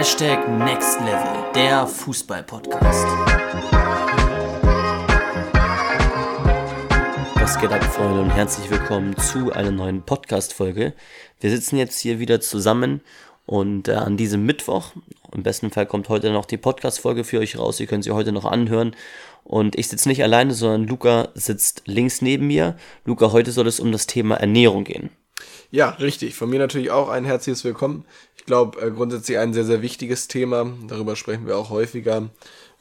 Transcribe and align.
Hashtag 0.00 0.48
Next 0.48 0.98
Level, 1.00 1.52
der 1.54 1.86
Fußball-Podcast. 1.86 3.06
Was 7.34 7.58
geht 7.60 7.70
ab, 7.70 7.84
Freunde, 7.84 8.22
und 8.22 8.30
herzlich 8.30 8.70
willkommen 8.70 9.14
zu 9.18 9.52
einer 9.52 9.70
neuen 9.70 10.00
Podcast-Folge. 10.00 10.94
Wir 11.40 11.50
sitzen 11.50 11.76
jetzt 11.76 12.00
hier 12.00 12.18
wieder 12.18 12.40
zusammen 12.40 13.02
und 13.44 13.88
äh, 13.88 13.92
an 13.92 14.16
diesem 14.16 14.46
Mittwoch, 14.46 14.92
im 15.34 15.42
besten 15.42 15.70
Fall 15.70 15.84
kommt 15.84 16.08
heute 16.08 16.32
noch 16.32 16.46
die 16.46 16.56
Podcast-Folge 16.56 17.22
für 17.22 17.38
euch 17.38 17.58
raus. 17.58 17.78
Ihr 17.78 17.86
könnt 17.86 18.04
sie 18.04 18.12
heute 18.12 18.32
noch 18.32 18.46
anhören. 18.46 18.96
Und 19.44 19.78
ich 19.78 19.88
sitze 19.88 20.08
nicht 20.08 20.22
alleine, 20.22 20.54
sondern 20.54 20.86
Luca 20.86 21.28
sitzt 21.34 21.82
links 21.84 22.22
neben 22.22 22.46
mir. 22.46 22.74
Luca, 23.04 23.32
heute 23.32 23.52
soll 23.52 23.66
es 23.66 23.78
um 23.78 23.92
das 23.92 24.06
Thema 24.06 24.36
Ernährung 24.36 24.84
gehen. 24.84 25.10
Ja, 25.70 25.90
richtig. 25.90 26.34
Von 26.34 26.50
mir 26.50 26.58
natürlich 26.58 26.90
auch 26.90 27.08
ein 27.08 27.24
herzliches 27.24 27.64
Willkommen. 27.64 28.04
Ich 28.36 28.44
glaube, 28.44 28.80
äh, 28.80 28.90
grundsätzlich 28.90 29.38
ein 29.38 29.52
sehr, 29.52 29.64
sehr 29.64 29.82
wichtiges 29.82 30.28
Thema. 30.28 30.72
Darüber 30.88 31.16
sprechen 31.16 31.46
wir 31.46 31.56
auch 31.56 31.70
häufiger, 31.70 32.30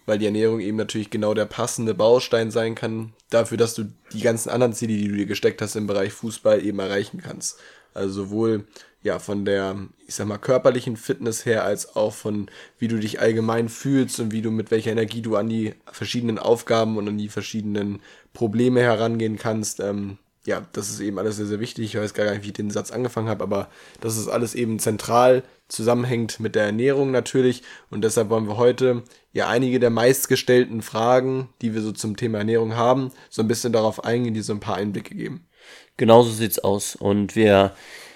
weil 0.05 0.19
die 0.19 0.25
Ernährung 0.25 0.59
eben 0.59 0.77
natürlich 0.77 1.09
genau 1.09 1.33
der 1.33 1.45
passende 1.45 1.93
Baustein 1.93 2.51
sein 2.51 2.75
kann 2.75 3.13
dafür, 3.29 3.57
dass 3.57 3.75
du 3.75 3.85
die 4.13 4.21
ganzen 4.21 4.49
anderen 4.49 4.73
Ziele, 4.73 4.93
die 4.93 5.07
du 5.07 5.15
dir 5.15 5.25
gesteckt 5.25 5.61
hast 5.61 5.75
im 5.75 5.87
Bereich 5.87 6.13
Fußball, 6.13 6.63
eben 6.65 6.79
erreichen 6.79 7.21
kannst. 7.21 7.59
Also 7.93 8.25
sowohl 8.25 8.65
ja 9.01 9.19
von 9.19 9.45
der, 9.45 9.77
ich 10.07 10.15
sag 10.15 10.27
mal, 10.27 10.37
körperlichen 10.37 10.97
Fitness 10.97 11.45
her, 11.45 11.63
als 11.63 11.95
auch 11.95 12.13
von 12.13 12.49
wie 12.77 12.87
du 12.87 12.99
dich 12.99 13.19
allgemein 13.19 13.69
fühlst 13.69 14.19
und 14.19 14.31
wie 14.31 14.41
du 14.41 14.51
mit 14.51 14.71
welcher 14.71 14.91
Energie 14.91 15.21
du 15.21 15.35
an 15.35 15.49
die 15.49 15.73
verschiedenen 15.91 16.37
Aufgaben 16.37 16.97
und 16.97 17.07
an 17.07 17.17
die 17.17 17.29
verschiedenen 17.29 18.01
Probleme 18.33 18.81
herangehen 18.81 19.37
kannst. 19.37 19.79
Ähm, 19.79 20.17
ja, 20.49 20.65
das 20.73 20.89
ist 20.89 20.99
eben 20.99 21.19
alles 21.19 21.37
sehr, 21.37 21.45
sehr 21.45 21.59
wichtig. 21.59 21.85
Ich 21.85 22.01
weiß 22.01 22.15
gar 22.15 22.29
nicht, 22.31 22.41
wie 22.41 22.47
ich 22.47 22.53
den 22.53 22.71
Satz 22.71 22.89
angefangen 22.89 23.29
habe, 23.29 23.43
aber 23.43 23.69
das 24.01 24.17
ist 24.17 24.27
alles 24.27 24.55
eben 24.55 24.79
zentral 24.79 25.43
zusammenhängt 25.67 26.39
mit 26.39 26.55
der 26.55 26.63
Ernährung 26.63 27.11
natürlich. 27.11 27.61
Und 27.91 28.03
deshalb 28.03 28.31
wollen 28.31 28.47
wir 28.47 28.57
heute 28.57 29.03
ja 29.31 29.47
einige 29.47 29.79
der 29.79 29.91
meistgestellten 29.91 30.81
Fragen, 30.81 31.49
die 31.61 31.75
wir 31.75 31.81
so 31.81 31.91
zum 31.91 32.17
Thema 32.17 32.39
Ernährung 32.39 32.75
haben, 32.75 33.11
so 33.29 33.43
ein 33.43 33.47
bisschen 33.47 33.71
darauf 33.71 34.03
eingehen, 34.03 34.33
die 34.33 34.41
so 34.41 34.51
ein 34.51 34.59
paar 34.59 34.77
Einblicke 34.77 35.13
geben. 35.13 35.45
Genauso 35.97 36.31
sieht's 36.31 36.57
aus. 36.57 36.95
Und 36.95 37.35
wir 37.35 37.73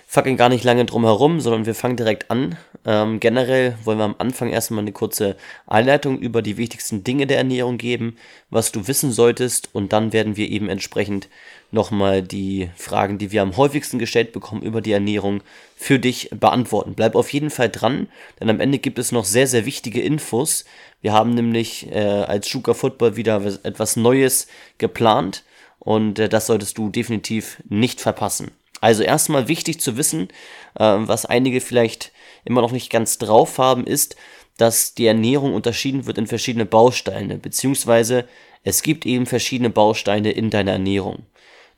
fackeln 0.08 0.36
gar 0.36 0.50
nicht 0.50 0.64
lange 0.64 0.86
drum 0.86 1.04
herum, 1.04 1.40
sondern 1.40 1.68
wir 1.68 1.76
fangen 1.76 1.98
direkt 1.98 2.32
an. 2.32 2.58
Ähm, 2.86 3.20
generell 3.20 3.78
wollen 3.84 3.98
wir 3.98 4.04
am 4.04 4.16
Anfang 4.18 4.50
erstmal 4.50 4.82
eine 4.82 4.92
kurze 4.92 5.38
Einleitung 5.68 6.20
über 6.20 6.42
die 6.42 6.58
wichtigsten 6.58 7.04
Dinge 7.04 7.28
der 7.28 7.38
Ernährung 7.38 7.78
geben, 7.78 8.18
was 8.50 8.72
du 8.72 8.88
wissen 8.88 9.12
solltest 9.12 9.70
und 9.74 9.94
dann 9.94 10.12
werden 10.12 10.36
wir 10.36 10.50
eben 10.50 10.68
entsprechend 10.68 11.30
nochmal 11.72 12.22
die 12.22 12.70
Fragen, 12.76 13.18
die 13.18 13.32
wir 13.32 13.42
am 13.42 13.56
häufigsten 13.58 14.00
gestellt 14.00 14.34
bekommen 14.34 14.62
über 14.62 14.82
die 14.82 14.92
Ernährung, 14.92 15.42
für 15.76 15.98
dich 15.98 16.30
beantworten. 16.32 16.94
Bleib 16.94 17.16
auf 17.16 17.32
jeden 17.32 17.50
Fall 17.50 17.70
dran, 17.70 18.08
denn 18.40 18.50
am 18.50 18.60
Ende 18.60 18.80
gibt 18.80 19.00
es 19.00 19.12
noch 19.12 19.26
sehr, 19.26 19.48
sehr 19.48 19.66
wichtige 19.66 20.02
Infos. 20.02 20.66
Wir 21.02 21.14
haben 21.14 21.34
nämlich 21.34 21.90
äh, 21.92 22.00
als 22.00 22.48
Schuka 22.48 22.74
Football 22.74 23.16
wieder 23.16 23.42
etwas 23.64 23.96
Neues 23.96 24.48
geplant 24.78 25.44
und 25.80 26.20
äh, 26.20 26.30
das 26.30 26.48
solltest 26.48 26.78
du 26.78 26.90
definitiv 26.90 27.62
nicht 27.68 28.02
verpassen. 28.02 28.52
Also 28.80 29.04
erstmal 29.04 29.48
wichtig 29.48 29.80
zu 29.80 29.96
wissen, 29.96 30.28
äh, 30.76 30.84
was 30.84 31.26
einige 31.26 31.62
vielleicht 31.62 32.12
immer 32.46 32.62
noch 32.62 32.72
nicht 32.72 32.90
ganz 32.90 33.18
drauf 33.18 33.58
haben, 33.58 33.86
ist, 33.86 34.16
dass 34.58 34.94
die 34.94 35.08
Ernährung 35.08 35.54
unterschieden 35.54 36.06
wird 36.06 36.18
in 36.18 36.28
verschiedene 36.28 36.66
Bausteine, 36.66 37.38
beziehungsweise 37.38 38.26
es 38.64 38.82
gibt 38.84 39.06
eben 39.06 39.26
verschiedene 39.26 39.70
Bausteine 39.70 40.32
in 40.32 40.50
deiner 40.50 40.74
Ernährung. 40.74 41.26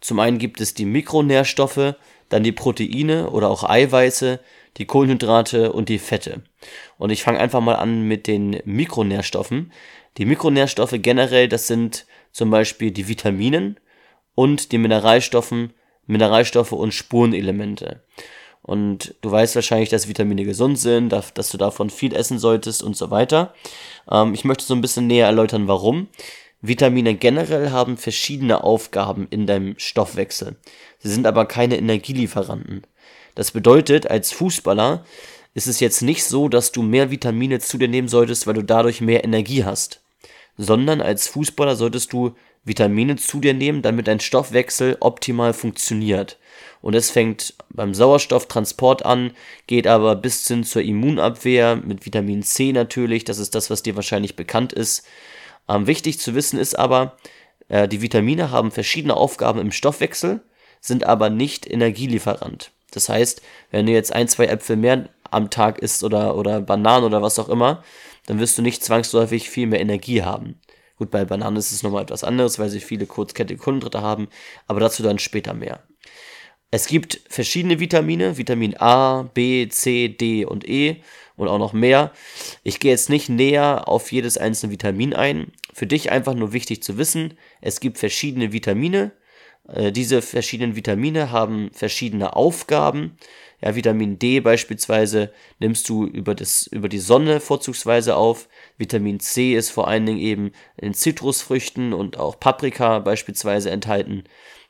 Zum 0.02 0.20
einen 0.20 0.38
gibt 0.38 0.62
es 0.62 0.74
die 0.74 0.86
Mikronährstoffe, 0.86 1.96
dann 2.30 2.44
die 2.44 2.52
Proteine 2.52 3.30
oder 3.30 3.50
auch 3.50 3.64
Eiweiße, 3.64 4.40
die 4.78 4.86
Kohlenhydrate 4.86 5.72
und 5.72 5.90
die 5.90 6.00
Fette. 6.00 6.44
Und 6.98 7.12
ich 7.12 7.24
fange 7.24 7.40
einfach 7.40 7.62
mal 7.62 7.76
an 7.76 8.02
mit 8.08 8.28
den 8.28 8.62
Mikronährstoffen. 8.66 9.72
Die 10.18 10.26
Mikronährstoffe 10.26 10.96
generell, 10.98 11.48
das 11.48 11.68
sind 11.68 12.06
zum 12.32 12.50
Beispiel 12.50 12.92
die 12.92 13.08
Vitaminen 13.08 13.80
und 14.34 14.72
die 14.72 14.78
Mineralstoffen, 14.78 15.74
Mineralstoffe 16.06 16.74
und 16.74 16.94
Spurenelemente. 16.94 18.04
Und 18.66 19.14
du 19.22 19.30
weißt 19.30 19.54
wahrscheinlich, 19.54 19.90
dass 19.90 20.08
Vitamine 20.08 20.44
gesund 20.44 20.80
sind, 20.80 21.10
dass 21.10 21.50
du 21.52 21.58
davon 21.58 21.92
viel 21.92 22.16
essen 22.16 22.40
solltest 22.40 22.82
und 22.82 22.98
so 22.98 23.12
weiter. 23.12 23.54
Ähm, 24.10 24.34
ich 24.34 24.44
möchte 24.44 24.66
so 24.66 24.74
ein 24.74 24.82
bisschen 24.82 25.06
näher 25.06 25.28
erläutern, 25.28 25.68
warum. 25.68 26.08
Vitamine 26.62 27.14
generell 27.14 27.70
haben 27.70 27.96
verschiedene 27.96 28.64
Aufgaben 28.64 29.28
in 29.30 29.46
deinem 29.46 29.76
Stoffwechsel. 29.78 30.56
Sie 30.98 31.10
sind 31.10 31.28
aber 31.28 31.46
keine 31.46 31.78
Energielieferanten. 31.78 32.88
Das 33.36 33.52
bedeutet, 33.52 34.10
als 34.10 34.32
Fußballer 34.32 35.06
ist 35.54 35.68
es 35.68 35.80
jetzt 35.80 36.02
nicht 36.02 36.24
so, 36.24 36.50
dass 36.50 36.72
du 36.72 36.82
mehr 36.82 37.12
Vitamine 37.12 37.60
zu 37.60 37.78
dir 37.78 37.88
nehmen 37.88 38.08
solltest, 38.08 38.48
weil 38.48 38.56
du 38.56 38.64
dadurch 38.64 39.00
mehr 39.00 39.24
Energie 39.24 39.64
hast. 39.64 40.02
Sondern 40.58 41.02
als 41.02 41.28
Fußballer 41.28 41.76
solltest 41.76 42.14
du 42.14 42.34
Vitamine 42.64 43.18
zu 43.18 43.40
dir 43.40 43.54
nehmen, 43.54 43.84
damit 43.84 44.08
dein 44.08 44.20
Stoffwechsel 44.20 44.98
optimal 45.02 45.54
funktioniert. 45.54 46.40
Und 46.86 46.94
es 46.94 47.10
fängt 47.10 47.56
beim 47.70 47.96
Sauerstofftransport 47.96 49.04
an, 49.08 49.32
geht 49.66 49.88
aber 49.88 50.16
bis 50.16 50.48
hin 50.48 50.64
zur 50.64 50.84
Immunabwehr 50.84 51.78
mit 51.78 52.06
Vitamin 52.06 52.44
C 52.44 52.74
natürlich, 52.74 53.24
das 53.24 53.40
ist 53.40 53.56
das, 53.56 53.72
was 53.72 53.82
dir 53.82 53.96
wahrscheinlich 53.96 54.36
bekannt 54.36 54.72
ist. 54.72 55.04
Ähm, 55.68 55.88
wichtig 55.88 56.20
zu 56.20 56.36
wissen 56.36 56.60
ist 56.60 56.78
aber, 56.78 57.18
äh, 57.70 57.88
die 57.88 58.04
Vitamine 58.04 58.52
haben 58.52 58.70
verschiedene 58.70 59.18
Aufgaben 59.18 59.60
im 59.60 59.72
Stoffwechsel, 59.72 60.42
sind 60.80 61.06
aber 61.06 61.32
nicht 61.32 61.68
Energielieferant. 61.68 62.70
Das 62.92 63.10
heißt, 63.10 63.42
wenn 63.72 63.88
du 63.88 63.92
jetzt 63.92 64.14
ein, 64.14 64.28
zwei 64.28 64.46
Äpfel 64.46 64.76
mehr 64.76 65.10
am 65.32 65.50
Tag 65.50 65.80
isst 65.80 66.04
oder, 66.04 66.36
oder 66.36 66.62
Bananen 66.62 67.06
oder 67.06 67.24
was 67.24 67.40
auch 67.40 67.50
immer, 67.50 67.84
dann 68.28 68.40
wirst 68.40 68.60
du 68.60 68.62
nicht 68.62 68.84
zwangsläufig 68.84 69.50
viel 69.50 69.66
mehr 69.66 69.82
Energie 69.82 70.22
haben. 70.22 70.60
Gut, 70.98 71.10
bei 71.10 71.26
Bananen 71.26 71.58
ist 71.58 71.72
es 71.72 71.82
nochmal 71.82 72.04
etwas 72.04 72.24
anderes, 72.24 72.60
weil 72.60 72.70
sie 72.70 72.80
viele 72.80 73.08
kurzkettige 73.08 73.60
Kohlenhydrate 73.60 74.04
haben, 74.04 74.28
aber 74.68 74.80
dazu 74.80 75.02
dann 75.02 75.18
später 75.18 75.56
mehr. 75.56 75.84
Es 76.72 76.88
gibt 76.88 77.22
verschiedene 77.30 77.80
Vitamine, 77.80 78.38
Vitamin 78.38 78.76
A, 78.78 79.24
B, 79.34 79.68
C, 79.70 80.10
D 80.10 80.46
und 80.46 80.68
E 80.68 81.02
und 81.38 81.48
auch 81.48 81.60
noch 81.60 81.74
mehr. 81.74 82.12
Ich 82.64 82.80
gehe 82.80 82.92
jetzt 82.92 83.10
nicht 83.10 83.30
näher 83.30 83.88
auf 83.88 84.12
jedes 84.12 84.38
einzelne 84.38 84.72
Vitamin 84.72 85.14
ein. 85.14 85.52
Für 85.74 85.88
dich 85.88 86.12
einfach 86.12 86.34
nur 86.34 86.54
wichtig 86.54 86.84
zu 86.84 86.98
wissen, 86.98 87.36
es 87.62 87.80
gibt 87.80 87.98
verschiedene 87.98 88.52
Vitamine. 88.52 89.12
Äh, 89.68 89.92
diese 89.92 90.22
verschiedenen 90.22 90.76
Vitamine 90.76 91.32
haben 91.32 91.70
verschiedene 91.72 92.36
Aufgaben. 92.36 93.18
Ja, 93.62 93.76
Vitamin 93.76 94.20
D 94.20 94.42
beispielsweise 94.42 95.32
nimmst 95.60 95.88
du 95.90 96.06
über, 96.06 96.36
das, 96.36 96.68
über 96.68 96.90
die 96.90 97.00
Sonne 97.00 97.40
vorzugsweise 97.40 98.16
auf. 98.16 98.48
Vitamin 98.78 99.20
C 99.20 99.56
ist 99.56 99.70
vor 99.70 99.88
allen 99.88 100.06
Dingen 100.06 100.20
eben 100.20 100.52
in 100.78 100.94
Zitrusfrüchten 100.94 101.94
und 101.94 102.18
auch 102.18 102.40
Paprika 102.40 103.00
beispielsweise 103.00 103.72
enthalten. 103.72 104.26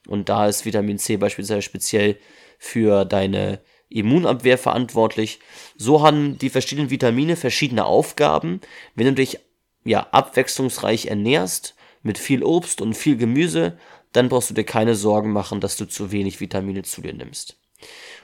Und 0.08 0.30
da 0.30 0.48
ist 0.48 0.66
Vitamin 0.66 0.98
C 0.98 1.18
beispielsweise 1.18 1.62
speziell 1.62 2.18
für 2.58 3.06
deine 3.06 3.62
Immunabwehr 3.90 4.58
verantwortlich. 4.58 5.40
So 5.78 6.02
haben 6.02 6.38
die 6.38 6.50
verschiedenen 6.50 6.90
Vitamine 6.90 7.36
verschiedene 7.36 7.86
Aufgaben. 7.86 8.62
Wenn 8.96 9.08
du 9.08 9.14
dich 9.14 9.40
ja 9.84 10.08
abwechslungsreich 10.12 11.08
ernährst, 11.08 11.76
mit 12.02 12.18
viel 12.18 12.44
Obst 12.44 12.82
und 12.82 12.94
viel 12.94 13.18
Gemüse, 13.18 13.78
dann 14.12 14.30
brauchst 14.30 14.50
du 14.50 14.54
dir 14.54 14.64
keine 14.64 14.96
Sorgen 14.96 15.32
machen, 15.32 15.60
dass 15.60 15.76
du 15.76 15.86
zu 15.86 16.12
wenig 16.12 16.40
Vitamine 16.40 16.84
zu 16.84 17.02
dir 17.02 17.14
nimmst. 17.14 17.58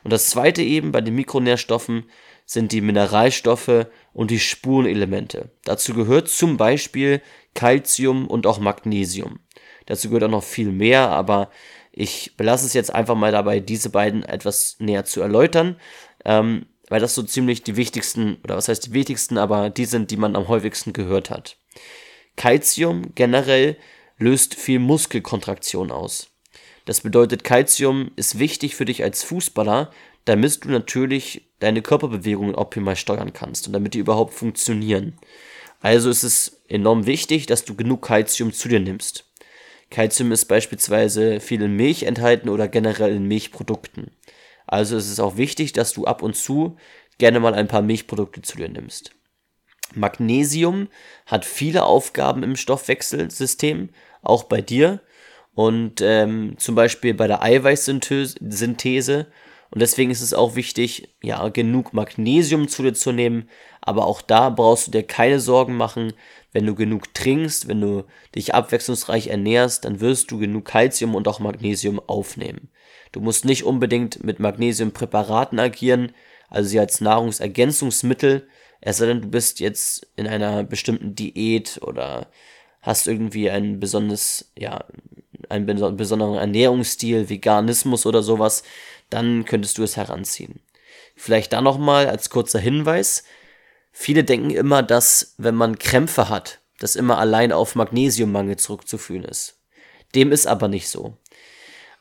Und 0.04 0.14
das 0.14 0.30
zweite 0.30 0.62
eben 0.62 0.92
bei 0.92 1.02
den 1.02 1.16
Mikronährstoffen 1.16 2.06
sind 2.46 2.72
die 2.72 2.82
Mineralstoffe 2.82 3.88
und 4.14 4.32
die 4.32 4.40
Spurenelemente. 4.40 5.52
Dazu 5.64 5.94
gehört 5.94 6.30
zum 6.30 6.58
Beispiel 6.58 7.22
Calcium 7.54 8.28
und 8.28 8.46
auch 8.48 8.60
Magnesium. 8.60 9.40
Dazu 9.86 10.10
gehört 10.10 10.24
auch 10.26 10.30
noch 10.30 10.44
viel 10.44 10.72
mehr, 10.72 11.10
aber 11.10 11.50
ich 11.92 12.36
belasse 12.38 12.66
es 12.66 12.74
jetzt 12.74 12.94
einfach 12.94 13.16
mal 13.16 13.32
dabei, 13.32 13.60
diese 13.60 13.90
beiden 13.90 14.24
etwas 14.24 14.78
näher 14.80 15.06
zu 15.06 15.22
erläutern, 15.22 15.76
ähm, 16.26 16.66
weil 16.88 17.02
das 17.02 17.16
so 17.16 17.24
ziemlich 17.24 17.64
die 17.64 17.76
wichtigsten, 17.76 18.38
oder 18.44 18.58
was 18.58 18.68
heißt 18.68 18.88
die 18.88 18.94
wichtigsten, 18.94 19.38
aber 19.38 19.70
die 19.70 19.86
sind, 19.86 20.12
die 20.12 20.18
man 20.18 20.36
am 20.36 20.48
häufigsten 20.48 20.94
gehört 20.94 21.30
hat. 21.30 21.58
Calcium 22.36 23.14
generell 23.16 23.78
löst 24.18 24.56
viel 24.56 24.80
Muskelkontraktion 24.80 25.92
aus. 25.92 26.30
Das 26.86 27.02
bedeutet, 27.02 27.44
Calcium 27.44 28.12
ist 28.16 28.40
wichtig 28.40 28.76
für 28.76 28.86
dich 28.86 29.04
als 29.04 29.24
Fußballer, 29.24 29.92
damit 30.26 30.64
du 30.64 30.70
natürlich 30.70 31.50
deine 31.60 31.82
Körperbewegungen 31.82 32.56
optimal 32.56 32.96
steuern 32.96 33.34
kannst 33.34 33.68
und 33.68 33.74
damit 33.74 33.94
die 33.94 34.00
überhaupt 34.00 34.34
funktionieren. 34.34 35.18
Also 35.80 36.10
ist 36.10 36.24
es 36.24 36.62
enorm 36.68 37.06
wichtig, 37.06 37.48
dass 37.48 37.66
du 37.66 37.76
genug 37.76 38.04
Calcium 38.04 38.54
zu 38.54 38.68
dir 38.68 38.80
nimmst. 38.80 39.31
Calcium 39.92 40.32
ist 40.32 40.46
beispielsweise 40.46 41.40
viel 41.40 41.62
in 41.62 41.76
Milch 41.76 42.04
enthalten 42.04 42.50
oder 42.50 42.68
generell 42.68 43.16
in 43.16 43.28
Milchprodukten. 43.28 44.10
Also 44.66 44.98
ist 44.98 45.12
es 45.12 45.20
auch 45.20 45.38
wichtig, 45.38 45.74
dass 45.74 45.94
du 45.94 46.06
ab 46.06 46.24
und 46.24 46.36
zu 46.36 46.78
gerne 47.20 47.40
mal 47.40 47.54
ein 47.54 47.68
paar 47.68 47.84
Milchprodukte 47.84 48.42
zu 48.42 48.58
dir 48.58 48.70
nimmst. 48.70 49.12
Magnesium 49.94 50.88
hat 51.26 51.46
viele 51.46 51.84
Aufgaben 51.84 52.44
im 52.44 52.56
Stoffwechselsystem, 52.56 53.90
auch 54.22 54.46
bei 54.46 54.62
dir. 54.62 55.02
Und 55.54 56.00
ähm, 56.02 56.56
zum 56.58 56.76
Beispiel 56.76 57.14
bei 57.14 57.28
der 57.28 57.44
Eiweißsynthese 57.44 59.28
Und 59.70 59.82
deswegen 59.82 60.10
ist 60.10 60.22
es 60.22 60.34
auch 60.34 60.56
wichtig, 60.56 61.14
ja, 61.22 61.50
genug 61.50 61.94
Magnesium 61.94 62.70
zu 62.70 62.84
dir 62.84 62.94
zu 62.94 63.12
nehmen. 63.12 63.50
Aber 63.82 64.06
auch 64.06 64.22
da 64.22 64.50
brauchst 64.50 64.88
du 64.88 64.92
dir 64.92 65.04
keine 65.04 65.42
Sorgen 65.42 65.76
machen. 65.76 66.14
Wenn 66.54 66.66
du 66.66 66.76
genug 66.76 67.14
trinkst, 67.14 67.68
wenn 67.68 67.82
du 67.82 68.04
dich 68.36 68.54
abwechslungsreich 68.54 69.28
ernährst, 69.28 69.86
dann 69.86 70.02
wirst 70.02 70.32
du 70.32 70.38
genug 70.38 70.66
Kalzium 70.66 71.16
und 71.16 71.28
auch 71.28 71.40
Magnesium 71.40 72.02
aufnehmen. 72.08 72.70
Du 73.12 73.22
musst 73.22 73.46
nicht 73.46 73.64
unbedingt 73.64 74.24
mit 74.24 74.40
Magnesiumpräparaten 74.40 75.60
agieren, 75.60 76.14
also 76.50 76.70
sie 76.70 76.80
als 76.80 77.02
Nahrungsergänzungsmittel, 77.02 78.48
es 78.82 78.98
sei 78.98 79.06
denn, 79.06 79.22
du 79.22 79.28
bist 79.28 79.60
jetzt 79.60 80.08
in 80.16 80.28
einer 80.28 80.64
bestimmten 80.64 81.16
Diät 81.16 81.80
oder 81.84 82.28
hast 82.82 83.08
irgendwie 83.08 83.50
ein 83.50 83.80
besonders, 83.80 84.52
ja, 84.58 84.84
einen 85.50 85.66
besonderen 85.98 86.38
Ernährungsstil, 86.38 87.30
Veganismus 87.30 88.06
oder 88.06 88.24
sowas, 88.24 88.64
dann 89.10 89.46
könntest 89.46 89.78
du 89.78 89.84
es 89.84 89.98
heranziehen. 89.98 90.60
Vielleicht 91.16 91.54
da 91.54 91.62
nochmal 91.62 92.08
als 92.08 92.30
kurzer 92.30 92.60
Hinweis. 92.60 93.24
Viele 93.92 94.24
denken 94.24 94.52
immer, 94.52 94.84
dass 94.84 95.36
wenn 95.38 95.56
man 95.56 95.80
Krämpfe 95.80 96.30
hat, 96.30 96.60
das 96.80 96.96
immer 96.96 97.18
allein 97.18 97.52
auf 97.52 97.76
Magnesiummangel 97.76 98.58
zurückzuführen 98.58 99.24
ist. 99.24 99.60
Dem 100.16 100.32
ist 100.32 100.48
aber 100.48 100.68
nicht 100.68 100.90
so. 100.90 101.18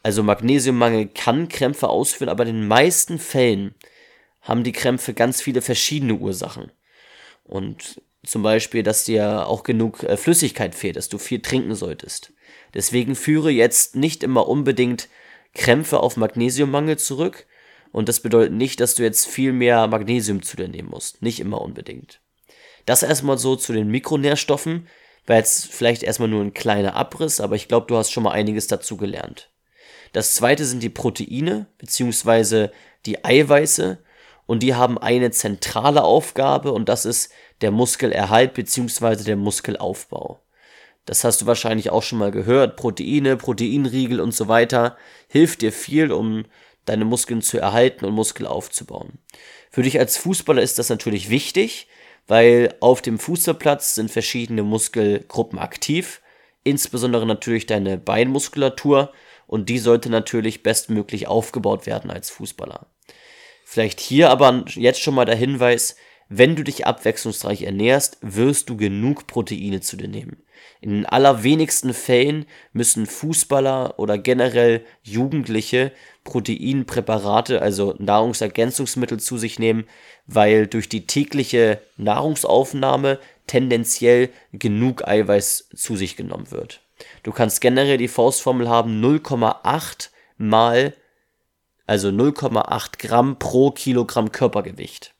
Also 0.02 0.22
Magnesiummangel 0.22 1.08
kann 1.08 1.48
Krämpfe 1.48 1.88
ausführen, 1.88 2.30
aber 2.30 2.46
in 2.46 2.54
den 2.54 2.68
meisten 2.68 3.18
Fällen 3.18 3.74
haben 4.40 4.64
die 4.64 4.72
Krämpfe 4.72 5.12
ganz 5.12 5.42
viele 5.42 5.60
verschiedene 5.60 6.14
Ursachen. 6.14 6.72
Und 7.44 8.00
zum 8.24 8.42
Beispiel, 8.42 8.82
dass 8.82 9.04
dir 9.04 9.46
auch 9.46 9.62
genug 9.62 10.02
äh, 10.02 10.16
Flüssigkeit 10.16 10.74
fehlt, 10.74 10.96
dass 10.96 11.08
du 11.08 11.18
viel 11.18 11.40
trinken 11.40 11.74
solltest. 11.74 12.32
Deswegen 12.74 13.16
führe 13.16 13.50
jetzt 13.50 13.96
nicht 13.96 14.22
immer 14.22 14.48
unbedingt 14.48 15.08
Krämpfe 15.54 16.00
auf 16.00 16.16
Magnesiummangel 16.16 16.98
zurück. 16.98 17.46
Und 17.92 18.08
das 18.08 18.20
bedeutet 18.20 18.52
nicht, 18.52 18.80
dass 18.80 18.94
du 18.94 19.02
jetzt 19.02 19.26
viel 19.26 19.52
mehr 19.52 19.86
Magnesium 19.86 20.42
zu 20.42 20.56
dir 20.56 20.68
nehmen 20.68 20.90
musst. 20.90 21.22
Nicht 21.22 21.40
immer 21.40 21.60
unbedingt. 21.60 22.20
Das 22.86 23.02
erstmal 23.02 23.38
so 23.38 23.56
zu 23.56 23.72
den 23.72 23.88
Mikronährstoffen. 23.88 24.86
War 25.26 25.36
jetzt 25.36 25.66
vielleicht 25.66 26.02
erstmal 26.02 26.28
nur 26.28 26.42
ein 26.42 26.54
kleiner 26.54 26.94
Abriss, 26.94 27.40
aber 27.40 27.54
ich 27.54 27.68
glaube, 27.68 27.86
du 27.86 27.96
hast 27.96 28.10
schon 28.10 28.22
mal 28.22 28.32
einiges 28.32 28.68
dazu 28.68 28.96
gelernt. 28.96 29.50
Das 30.12 30.34
zweite 30.34 30.64
sind 30.64 30.82
die 30.82 30.88
Proteine, 30.88 31.66
beziehungsweise 31.78 32.72
die 33.06 33.24
Eiweiße. 33.24 33.98
Und 34.46 34.62
die 34.64 34.74
haben 34.74 34.98
eine 34.98 35.30
zentrale 35.30 36.02
Aufgabe 36.02 36.72
und 36.72 36.88
das 36.88 37.04
ist 37.04 37.30
der 37.60 37.70
Muskelerhalt 37.70 38.54
beziehungsweise 38.54 39.24
der 39.24 39.36
Muskelaufbau. 39.36 40.42
Das 41.06 41.22
hast 41.24 41.42
du 41.42 41.46
wahrscheinlich 41.46 41.90
auch 41.90 42.02
schon 42.02 42.18
mal 42.18 42.32
gehört. 42.32 42.76
Proteine, 42.76 43.36
Proteinriegel 43.36 44.20
und 44.20 44.32
so 44.32 44.48
weiter 44.48 44.96
hilft 45.28 45.62
dir 45.62 45.72
viel, 45.72 46.10
um 46.10 46.44
deine 46.84 47.04
Muskeln 47.04 47.42
zu 47.42 47.58
erhalten 47.58 48.04
und 48.04 48.14
Muskel 48.14 48.46
aufzubauen. 48.46 49.18
Für 49.70 49.82
dich 49.82 49.98
als 49.98 50.16
Fußballer 50.16 50.62
ist 50.62 50.78
das 50.78 50.88
natürlich 50.88 51.30
wichtig, 51.30 51.88
weil 52.26 52.74
auf 52.80 53.02
dem 53.02 53.18
Fußballplatz 53.18 53.94
sind 53.94 54.10
verschiedene 54.10 54.62
Muskelgruppen 54.62 55.58
aktiv, 55.58 56.20
insbesondere 56.64 57.26
natürlich 57.26 57.66
deine 57.66 57.98
Beinmuskulatur 57.98 59.12
und 59.46 59.68
die 59.68 59.78
sollte 59.78 60.10
natürlich 60.10 60.62
bestmöglich 60.62 61.26
aufgebaut 61.26 61.86
werden 61.86 62.10
als 62.10 62.30
Fußballer. 62.30 62.86
Vielleicht 63.64 64.00
hier 64.00 64.30
aber 64.30 64.64
jetzt 64.68 65.00
schon 65.00 65.14
mal 65.14 65.24
der 65.24 65.36
Hinweis, 65.36 65.96
wenn 66.32 66.54
du 66.54 66.62
dich 66.62 66.86
abwechslungsreich 66.86 67.62
ernährst, 67.62 68.18
wirst 68.22 68.70
du 68.70 68.76
genug 68.76 69.26
Proteine 69.26 69.80
zu 69.80 69.96
dir 69.96 70.06
nehmen. 70.06 70.36
In 70.80 70.90
den 70.90 71.06
allerwenigsten 71.06 71.92
Fällen 71.92 72.46
müssen 72.72 73.06
Fußballer 73.06 73.98
oder 73.98 74.16
generell 74.16 74.84
Jugendliche 75.02 75.90
Proteinpräparate, 76.22 77.60
also 77.60 77.96
Nahrungsergänzungsmittel 77.98 79.18
zu 79.18 79.38
sich 79.38 79.58
nehmen, 79.58 79.84
weil 80.26 80.68
durch 80.68 80.88
die 80.88 81.08
tägliche 81.08 81.80
Nahrungsaufnahme 81.96 83.18
tendenziell 83.48 84.30
genug 84.52 85.06
Eiweiß 85.08 85.70
zu 85.74 85.96
sich 85.96 86.16
genommen 86.16 86.52
wird. 86.52 86.80
Du 87.24 87.32
kannst 87.32 87.60
generell 87.60 87.98
die 87.98 88.06
Faustformel 88.06 88.68
haben 88.68 89.02
0,8 89.04 90.10
mal, 90.36 90.94
also 91.86 92.08
0,8 92.10 92.98
Gramm 92.98 93.38
pro 93.40 93.72
Kilogramm 93.72 94.30
Körpergewicht. 94.30 95.12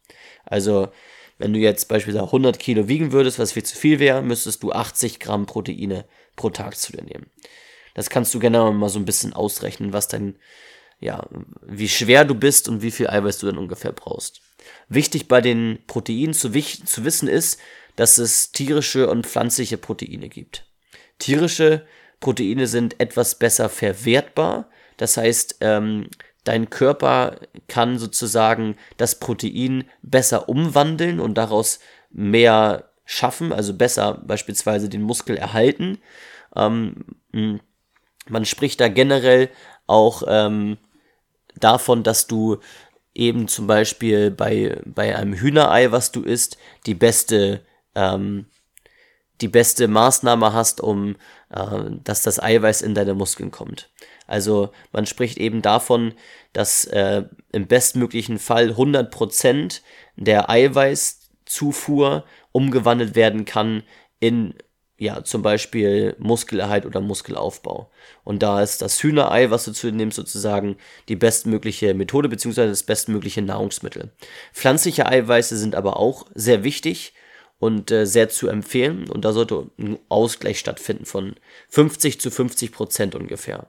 Also 0.51 0.89
wenn 1.39 1.55
du 1.55 1.59
jetzt 1.59 1.89
beispielsweise 1.89 2.27
100 2.27 2.59
Kilo 2.59 2.87
wiegen 2.87 3.13
würdest, 3.13 3.39
was 3.39 3.53
viel 3.53 3.63
zu 3.63 3.75
viel 3.75 3.99
wäre, 3.99 4.21
müsstest 4.21 4.63
du 4.63 4.73
80 4.73 5.21
Gramm 5.21 5.47
Proteine 5.47 6.05
pro 6.37 6.51
Tag 6.51 6.77
zu 6.77 6.93
dir 6.93 7.03
nehmen. 7.03 7.31
Das 7.95 8.11
kannst 8.11 8.35
du 8.35 8.39
gerne 8.39 8.71
mal 8.73 8.91
so 8.91 8.99
ein 8.99 9.07
bisschen 9.07 9.33
ausrechnen, 9.33 9.95
was 9.95 10.09
dein, 10.09 10.37
ja, 11.01 11.27
wie 11.63 11.89
schwer 11.89 12.27
du 12.27 12.35
bist 12.35 12.69
und 12.69 12.83
wie 12.83 12.91
viel 12.91 13.09
Eiweiß 13.09 13.39
du 13.39 13.47
dann 13.47 13.57
ungefähr 13.57 13.93
brauchst. 13.93 14.43
Wichtig 14.89 15.29
bei 15.29 15.41
den 15.41 15.79
Proteinen 15.87 16.35
zu, 16.35 16.51
zu 16.51 17.05
wissen 17.05 17.29
ist, 17.29 17.59
dass 17.97 18.19
es 18.19 18.53
tierische 18.53 19.09
und 19.09 19.27
pflanzliche 19.27 19.79
Proteine 19.79 20.29
gibt. 20.29 20.67
Tierische 21.19 21.87
Proteine 22.21 22.67
sind 22.67 23.01
etwas 23.01 23.39
besser 23.39 23.69
verwertbar. 23.69 24.71
Das 24.99 25.17
heißt, 25.17 25.57
ähm, 25.63 26.09
dein 26.45 26.71
Körper 26.71 27.37
kann 27.69 27.99
sozusagen 27.99 28.77
das 28.97 29.19
Protein 29.19 29.85
besser 30.03 30.49
umwandeln 30.49 31.21
und 31.21 31.35
daraus 31.35 31.81
mehr 32.11 32.91
schaffen, 33.05 33.53
also 33.53 33.75
besser 33.75 34.23
beispielsweise 34.25 34.89
den 34.89 35.03
Muskel 35.03 35.37
erhalten. 35.37 35.99
Ähm, 36.55 37.05
man 38.29 38.45
spricht 38.45 38.81
da 38.81 38.89
generell 38.89 39.51
auch 39.87 40.23
ähm, 40.27 40.79
davon, 41.57 42.03
dass 42.03 42.27
du 42.27 42.59
eben 43.15 43.49
zum 43.49 43.67
Beispiel 43.67 44.31
bei, 44.31 44.81
bei 44.85 45.17
einem 45.17 45.35
Hühnerei, 45.35 45.91
was 45.93 46.13
du 46.13 46.23
isst, 46.23 46.57
die 46.87 46.95
beste, 46.95 47.65
ähm, 47.95 48.47
die 49.41 49.49
beste 49.49 49.89
Maßnahme 49.89 50.53
hast, 50.53 50.81
um 50.81 51.17
äh, 51.51 51.91
dass 52.05 52.23
das 52.23 52.41
Eiweiß 52.41 52.83
in 52.83 52.95
deine 52.95 53.15
Muskeln 53.15 53.51
kommt. 53.51 53.91
Also 54.31 54.71
man 54.93 55.07
spricht 55.07 55.39
eben 55.39 55.63
davon, 55.63 56.15
dass 56.53 56.85
äh, 56.85 57.25
im 57.53 57.67
bestmöglichen 57.67 58.39
Fall 58.39 58.71
100% 58.71 59.81
der 60.17 60.49
Eiweißzufuhr 60.49 62.25
umgewandelt 62.53 63.15
werden 63.15 63.45
kann 63.45 63.83
in 64.21 64.55
ja, 65.01 65.25
zum 65.25 65.41
Beispiel 65.41 66.15
Muskelerhalt 66.19 66.85
oder 66.85 67.01
Muskelaufbau. 67.01 67.91
Und 68.23 68.43
da 68.43 68.63
ist 68.63 68.83
das 68.83 69.03
Hühnerei, 69.03 69.51
was 69.51 69.65
du 69.65 69.73
zu 69.73 69.91
nimmst, 69.91 70.17
sozusagen 70.17 70.77
die 71.09 71.17
bestmögliche 71.17 71.95
Methode 71.95 72.29
beziehungsweise 72.29 72.69
das 72.69 72.83
bestmögliche 72.83 73.41
Nahrungsmittel. 73.41 74.13
Pflanzliche 74.53 75.07
Eiweiße 75.07 75.57
sind 75.57 75.75
aber 75.75 75.97
auch 75.97 76.27
sehr 76.35 76.65
wichtig 76.65 77.15
und 77.59 77.91
äh, 77.91 78.07
sehr 78.07 78.29
zu 78.29 78.49
empfehlen. 78.49 79.09
Und 79.09 79.25
da 79.25 79.33
sollte 79.33 79.71
ein 79.79 79.99
Ausgleich 80.11 80.59
stattfinden 80.59 81.07
von 81.07 81.37
50 81.69 82.21
zu 82.21 82.31
50 82.31 82.71
Prozent 82.71 83.15
ungefähr. 83.15 83.69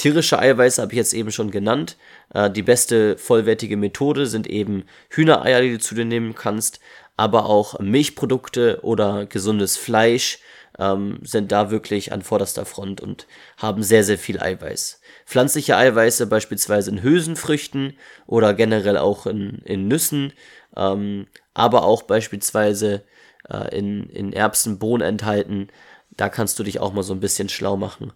Tierische 0.00 0.38
Eiweiße 0.38 0.80
habe 0.80 0.94
ich 0.94 0.96
jetzt 0.96 1.12
eben 1.12 1.30
schon 1.30 1.50
genannt. 1.50 1.98
Äh, 2.32 2.50
die 2.50 2.62
beste 2.62 3.18
vollwertige 3.18 3.76
Methode 3.76 4.24
sind 4.24 4.46
eben 4.46 4.84
Hühnereier, 5.10 5.60
die 5.60 5.72
du 5.72 5.78
zu 5.78 5.94
dir 5.94 6.06
nehmen 6.06 6.34
kannst, 6.34 6.80
aber 7.18 7.44
auch 7.44 7.78
Milchprodukte 7.80 8.78
oder 8.80 9.26
gesundes 9.26 9.76
Fleisch 9.76 10.38
ähm, 10.78 11.18
sind 11.20 11.52
da 11.52 11.70
wirklich 11.70 12.14
an 12.14 12.22
vorderster 12.22 12.64
Front 12.64 13.02
und 13.02 13.26
haben 13.58 13.82
sehr, 13.82 14.02
sehr 14.02 14.16
viel 14.16 14.40
Eiweiß. 14.40 15.02
Pflanzliche 15.26 15.76
Eiweiße 15.76 16.26
beispielsweise 16.28 16.90
in 16.92 17.02
Hülsenfrüchten 17.02 17.92
oder 18.26 18.54
generell 18.54 18.96
auch 18.96 19.26
in, 19.26 19.58
in 19.66 19.86
Nüssen, 19.86 20.32
ähm, 20.78 21.26
aber 21.52 21.84
auch 21.84 22.04
beispielsweise 22.04 23.04
äh, 23.50 23.76
in, 23.76 24.04
in 24.08 24.32
Erbsen, 24.32 24.78
Bohnen 24.78 25.06
enthalten. 25.06 25.68
Da 26.08 26.30
kannst 26.30 26.58
du 26.58 26.62
dich 26.62 26.80
auch 26.80 26.94
mal 26.94 27.02
so 27.02 27.12
ein 27.12 27.20
bisschen 27.20 27.50
schlau 27.50 27.76
machen 27.76 28.14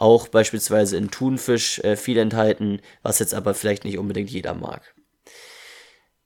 auch 0.00 0.28
beispielsweise 0.28 0.96
in 0.96 1.10
Thunfisch 1.10 1.78
äh, 1.80 1.96
viel 1.96 2.18
enthalten, 2.18 2.80
was 3.02 3.18
jetzt 3.18 3.34
aber 3.34 3.54
vielleicht 3.54 3.84
nicht 3.84 3.98
unbedingt 3.98 4.30
jeder 4.30 4.54
mag. 4.54 4.94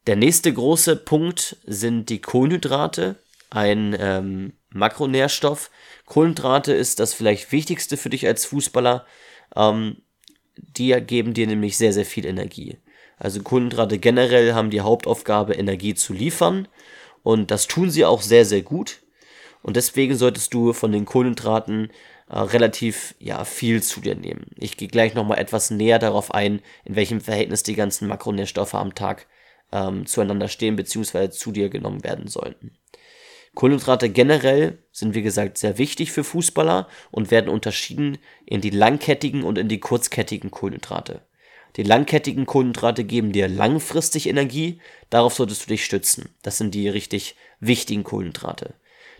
Der 0.06 0.16
nächste 0.16 0.52
große 0.52 0.96
Punkt 0.96 1.56
sind 1.64 2.08
die 2.10 2.20
Kohlenhydrate, 2.20 3.16
ein 3.50 3.96
ähm, 3.98 4.52
Makronährstoff. 4.70 5.70
Kohlenhydrate 6.06 6.72
ist 6.72 7.00
das 7.00 7.14
vielleicht 7.14 7.52
wichtigste 7.52 7.96
für 7.96 8.10
dich 8.10 8.26
als 8.26 8.44
Fußballer. 8.44 9.06
Ähm, 9.56 10.02
die 10.56 10.92
geben 11.00 11.34
dir 11.34 11.46
nämlich 11.46 11.76
sehr, 11.76 11.92
sehr 11.92 12.04
viel 12.04 12.26
Energie. 12.26 12.78
Also 13.16 13.42
Kohlenhydrate 13.42 13.98
generell 13.98 14.54
haben 14.54 14.70
die 14.70 14.82
Hauptaufgabe, 14.82 15.54
Energie 15.54 15.94
zu 15.94 16.12
liefern. 16.12 16.68
Und 17.22 17.50
das 17.50 17.66
tun 17.66 17.90
sie 17.90 18.04
auch 18.04 18.22
sehr, 18.22 18.44
sehr 18.44 18.62
gut. 18.62 19.00
Und 19.62 19.76
deswegen 19.76 20.14
solltest 20.14 20.52
du 20.52 20.74
von 20.74 20.92
den 20.92 21.06
Kohlenhydraten 21.06 21.90
äh, 22.28 22.38
relativ 22.38 23.14
ja, 23.18 23.44
viel 23.44 23.82
zu 23.82 24.00
dir 24.00 24.14
nehmen. 24.14 24.46
Ich 24.56 24.76
gehe 24.76 24.88
gleich 24.88 25.14
nochmal 25.14 25.38
etwas 25.38 25.70
näher 25.70 25.98
darauf 25.98 26.32
ein, 26.32 26.60
in 26.84 26.96
welchem 26.96 27.20
Verhältnis 27.20 27.62
die 27.62 27.74
ganzen 27.74 28.08
Makronährstoffe 28.08 28.74
am 28.74 28.94
Tag 28.94 29.26
ähm, 29.72 30.06
zueinander 30.06 30.48
stehen 30.48 30.76
bzw. 30.76 31.30
zu 31.30 31.52
dir 31.52 31.68
genommen 31.68 32.04
werden 32.04 32.28
sollten. 32.28 32.78
Kohlenhydrate 33.54 34.08
generell 34.08 34.78
sind 34.90 35.14
wie 35.14 35.22
gesagt 35.22 35.58
sehr 35.58 35.78
wichtig 35.78 36.10
für 36.10 36.24
Fußballer 36.24 36.88
und 37.10 37.30
werden 37.30 37.48
unterschieden 37.48 38.18
in 38.46 38.60
die 38.60 38.70
langkettigen 38.70 39.44
und 39.44 39.58
in 39.58 39.68
die 39.68 39.78
kurzkettigen 39.78 40.50
Kohlenhydrate. 40.50 41.22
Die 41.76 41.82
langkettigen 41.82 42.46
Kohlenhydrate 42.46 43.04
geben 43.04 43.32
dir 43.32 43.48
langfristig 43.48 44.28
Energie, 44.28 44.80
darauf 45.10 45.34
solltest 45.34 45.64
du 45.64 45.68
dich 45.68 45.84
stützen. 45.84 46.34
Das 46.42 46.58
sind 46.58 46.74
die 46.74 46.88
richtig 46.88 47.36
wichtigen 47.60 48.04
Kohlenhydrate. 48.04 48.74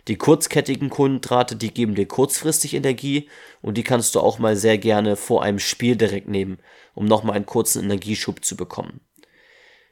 Die 0.07 0.17
kurzkettigen 0.17 0.89
Kohlenhydrate, 0.89 1.55
die 1.55 1.73
geben 1.73 1.95
dir 1.95 2.07
kurzfristig 2.07 2.75
Energie 2.75 3.27
und 3.61 3.75
die 3.77 3.83
kannst 3.83 4.13
du 4.13 4.19
auch 4.19 4.37
mal 4.37 4.55
sehr 4.55 4.77
gerne 4.77 5.15
vor 5.15 5.41
einem 5.41 5.59
Spiel 5.59 5.95
direkt 5.95 6.27
nehmen, 6.27 6.59
um 6.93 7.05
nochmal 7.05 7.35
einen 7.35 7.47
kurzen 7.47 7.83
Energieschub 7.83 8.45
zu 8.45 8.55
bekommen. 8.55 9.01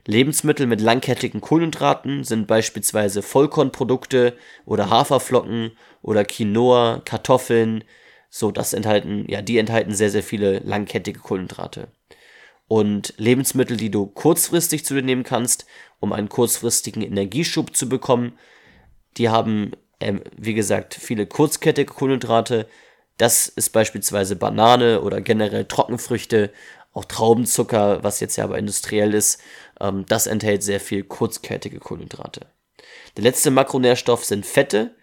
Lebensmittel 0.05 0.67
mit 0.67 0.82
langkettigen 0.82 1.41
Kohlenhydraten 1.41 2.24
sind 2.24 2.46
beispielsweise 2.46 3.22
Vollkornprodukte 3.22 4.38
oder 4.65 4.89
Haferflocken 4.89 5.72
oder 6.01 6.25
Quinoa, 6.25 7.01
Kartoffeln. 7.05 7.84
So, 8.29 8.51
das 8.51 8.74
enthalten, 8.74 9.25
ja, 9.29 9.41
die 9.41 9.58
enthalten 9.58 9.93
sehr, 9.93 10.10
sehr 10.10 10.24
viele 10.24 10.60
langkettige 10.60 11.20
Kohlenhydrate. 11.20 11.88
Und 12.67 13.13
Lebensmittel, 13.17 13.77
die 13.77 13.91
du 13.91 14.08
kurzfristig 14.08 14.86
zu 14.86 14.93
dir 14.93 15.03
nehmen 15.03 15.24
kannst, 15.24 15.65
um 16.00 16.12
einen 16.12 16.29
kurzfristigen 16.29 17.01
Energieschub 17.01 17.75
zu 17.75 17.88
bekommen, 17.88 18.38
die 19.17 19.29
haben, 19.29 19.72
ähm, 20.04 20.22
wie 20.38 20.54
gesagt, 20.54 20.94
viele 20.94 21.26
kurzkettige 21.26 21.92
Kohlenhydrate. 21.92 22.68
Das 23.18 23.48
ist 23.48 23.70
beispielsweise 23.70 24.36
Banane 24.36 25.02
oder 25.02 25.22
generell 25.22 25.66
Trockenfrüchte, 25.66 26.52
auch 26.94 27.06
Traubenzucker, 27.06 28.04
was 28.04 28.20
jetzt 28.20 28.36
ja 28.36 28.44
aber 28.44 28.58
industriell 28.58 29.14
ist, 29.14 29.42
ähm, 29.80 30.06
das 30.08 30.28
enthält 30.28 30.64
sehr 30.64 30.80
viel 30.80 31.04
kurzkettige 31.04 31.80
Kohlenhydrate. 31.80 32.48
Der 33.18 33.24
letzte 33.24 33.52
Makronährstoff 33.52 34.26
sind 34.26 34.46
Fette. 34.46 34.96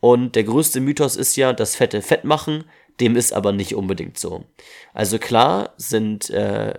Und 0.00 0.34
der 0.34 0.44
größte 0.44 0.80
Mythos 0.80 1.16
ist 1.16 1.36
ja, 1.36 1.52
dass 1.52 1.76
Fette 1.76 2.00
Fett 2.00 2.24
machen. 2.24 2.64
Dem 3.00 3.16
ist 3.16 3.32
aber 3.32 3.52
nicht 3.52 3.74
unbedingt 3.74 4.18
so. 4.18 4.44
Also 4.94 5.18
klar 5.18 5.74
sind, 5.76 6.30
äh, 6.30 6.74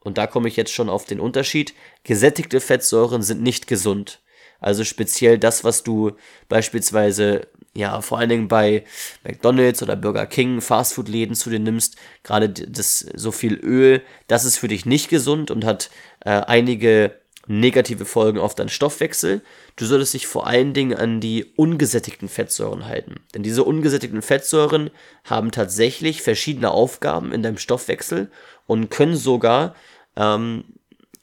und 0.00 0.18
da 0.18 0.26
komme 0.26 0.48
ich 0.48 0.56
jetzt 0.56 0.72
schon 0.72 0.88
auf 0.88 1.04
den 1.04 1.20
Unterschied, 1.20 1.74
gesättigte 2.04 2.60
Fettsäuren 2.60 3.22
sind 3.22 3.42
nicht 3.42 3.66
gesund. 3.66 4.20
Also 4.60 4.84
speziell 4.84 5.38
das, 5.38 5.64
was 5.64 5.82
du 5.82 6.12
beispielsweise 6.48 7.48
ja, 7.72 8.00
vor 8.00 8.18
allen 8.18 8.28
Dingen 8.28 8.48
bei 8.48 8.84
McDonalds 9.22 9.82
oder 9.82 9.94
Burger 9.94 10.26
King, 10.26 10.60
Fastfood-Läden 10.60 11.36
zu 11.36 11.50
dir 11.50 11.60
nimmst, 11.60 11.96
gerade 12.24 12.48
das 12.48 12.98
so 13.14 13.30
viel 13.30 13.54
Öl, 13.54 14.02
das 14.26 14.44
ist 14.44 14.58
für 14.58 14.68
dich 14.68 14.86
nicht 14.86 15.08
gesund 15.08 15.50
und 15.50 15.64
hat 15.64 15.90
äh, 16.24 16.30
einige 16.30 17.20
negative 17.46 18.04
Folgen 18.04 18.38
auf 18.38 18.54
deinen 18.54 18.68
Stoffwechsel. 18.68 19.42
Du 19.76 19.86
solltest 19.86 20.14
dich 20.14 20.26
vor 20.26 20.46
allen 20.46 20.72
Dingen 20.72 20.96
an 20.96 21.20
die 21.20 21.52
ungesättigten 21.56 22.28
Fettsäuren 22.28 22.86
halten. 22.86 23.16
Denn 23.34 23.42
diese 23.42 23.64
ungesättigten 23.64 24.22
Fettsäuren 24.22 24.90
haben 25.24 25.50
tatsächlich 25.50 26.22
verschiedene 26.22 26.70
Aufgaben 26.70 27.32
in 27.32 27.42
deinem 27.42 27.58
Stoffwechsel 27.58 28.30
und 28.66 28.90
können 28.90 29.16
sogar, 29.16 29.74
ähm, 30.16 30.64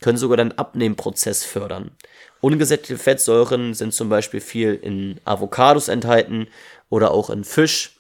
können 0.02 0.18
sogar 0.18 0.38
deinen 0.38 0.58
Abnehmprozess 0.58 1.44
fördern. 1.44 1.92
Ungesättigte 2.42 2.98
Fettsäuren 2.98 3.74
sind 3.74 3.94
zum 3.94 4.10
Beispiel 4.10 4.42
viel 4.42 4.76
in 4.76 5.20
Avocados 5.26 5.88
enthalten 5.88 6.48
oder 6.90 7.12
auch 7.12 7.30
in 7.30 7.44
Fisch 7.44 8.00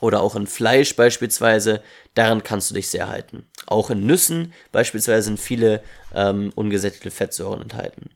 oder 0.00 0.20
auch 0.20 0.36
in 0.36 0.46
Fleisch 0.46 0.96
beispielsweise. 0.96 1.82
Daran 2.14 2.42
kannst 2.42 2.70
du 2.70 2.74
dich 2.74 2.88
sehr 2.88 3.08
halten. 3.08 3.46
Auch 3.66 3.90
in 3.90 4.06
Nüssen 4.06 4.52
beispielsweise 4.70 5.22
sind 5.22 5.40
viele 5.40 5.82
ähm, 6.14 6.52
ungesättigte 6.54 7.10
Fettsäuren 7.10 7.62
enthalten. 7.62 8.10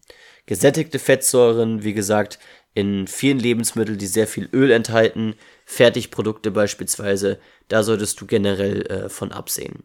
Gesättigte 0.47 0.99
Fettsäuren, 0.99 1.85
wie 1.85 1.95
gesagt, 1.95 2.39
in 2.75 3.07
vielen 3.07 3.39
Lebensmitteln, 3.39 3.99
die 3.99 4.07
sehr 4.07 4.27
viel 4.27 4.49
Öl 4.53 4.71
enthalten, 4.71 5.35
Fertigprodukte 5.65 6.51
beispielsweise, 6.51 7.39
da 7.69 7.83
solltest 7.83 8.21
du 8.21 8.27
generell 8.27 8.83
äh, 8.87 9.09
von 9.09 9.33
absehen. 9.33 9.85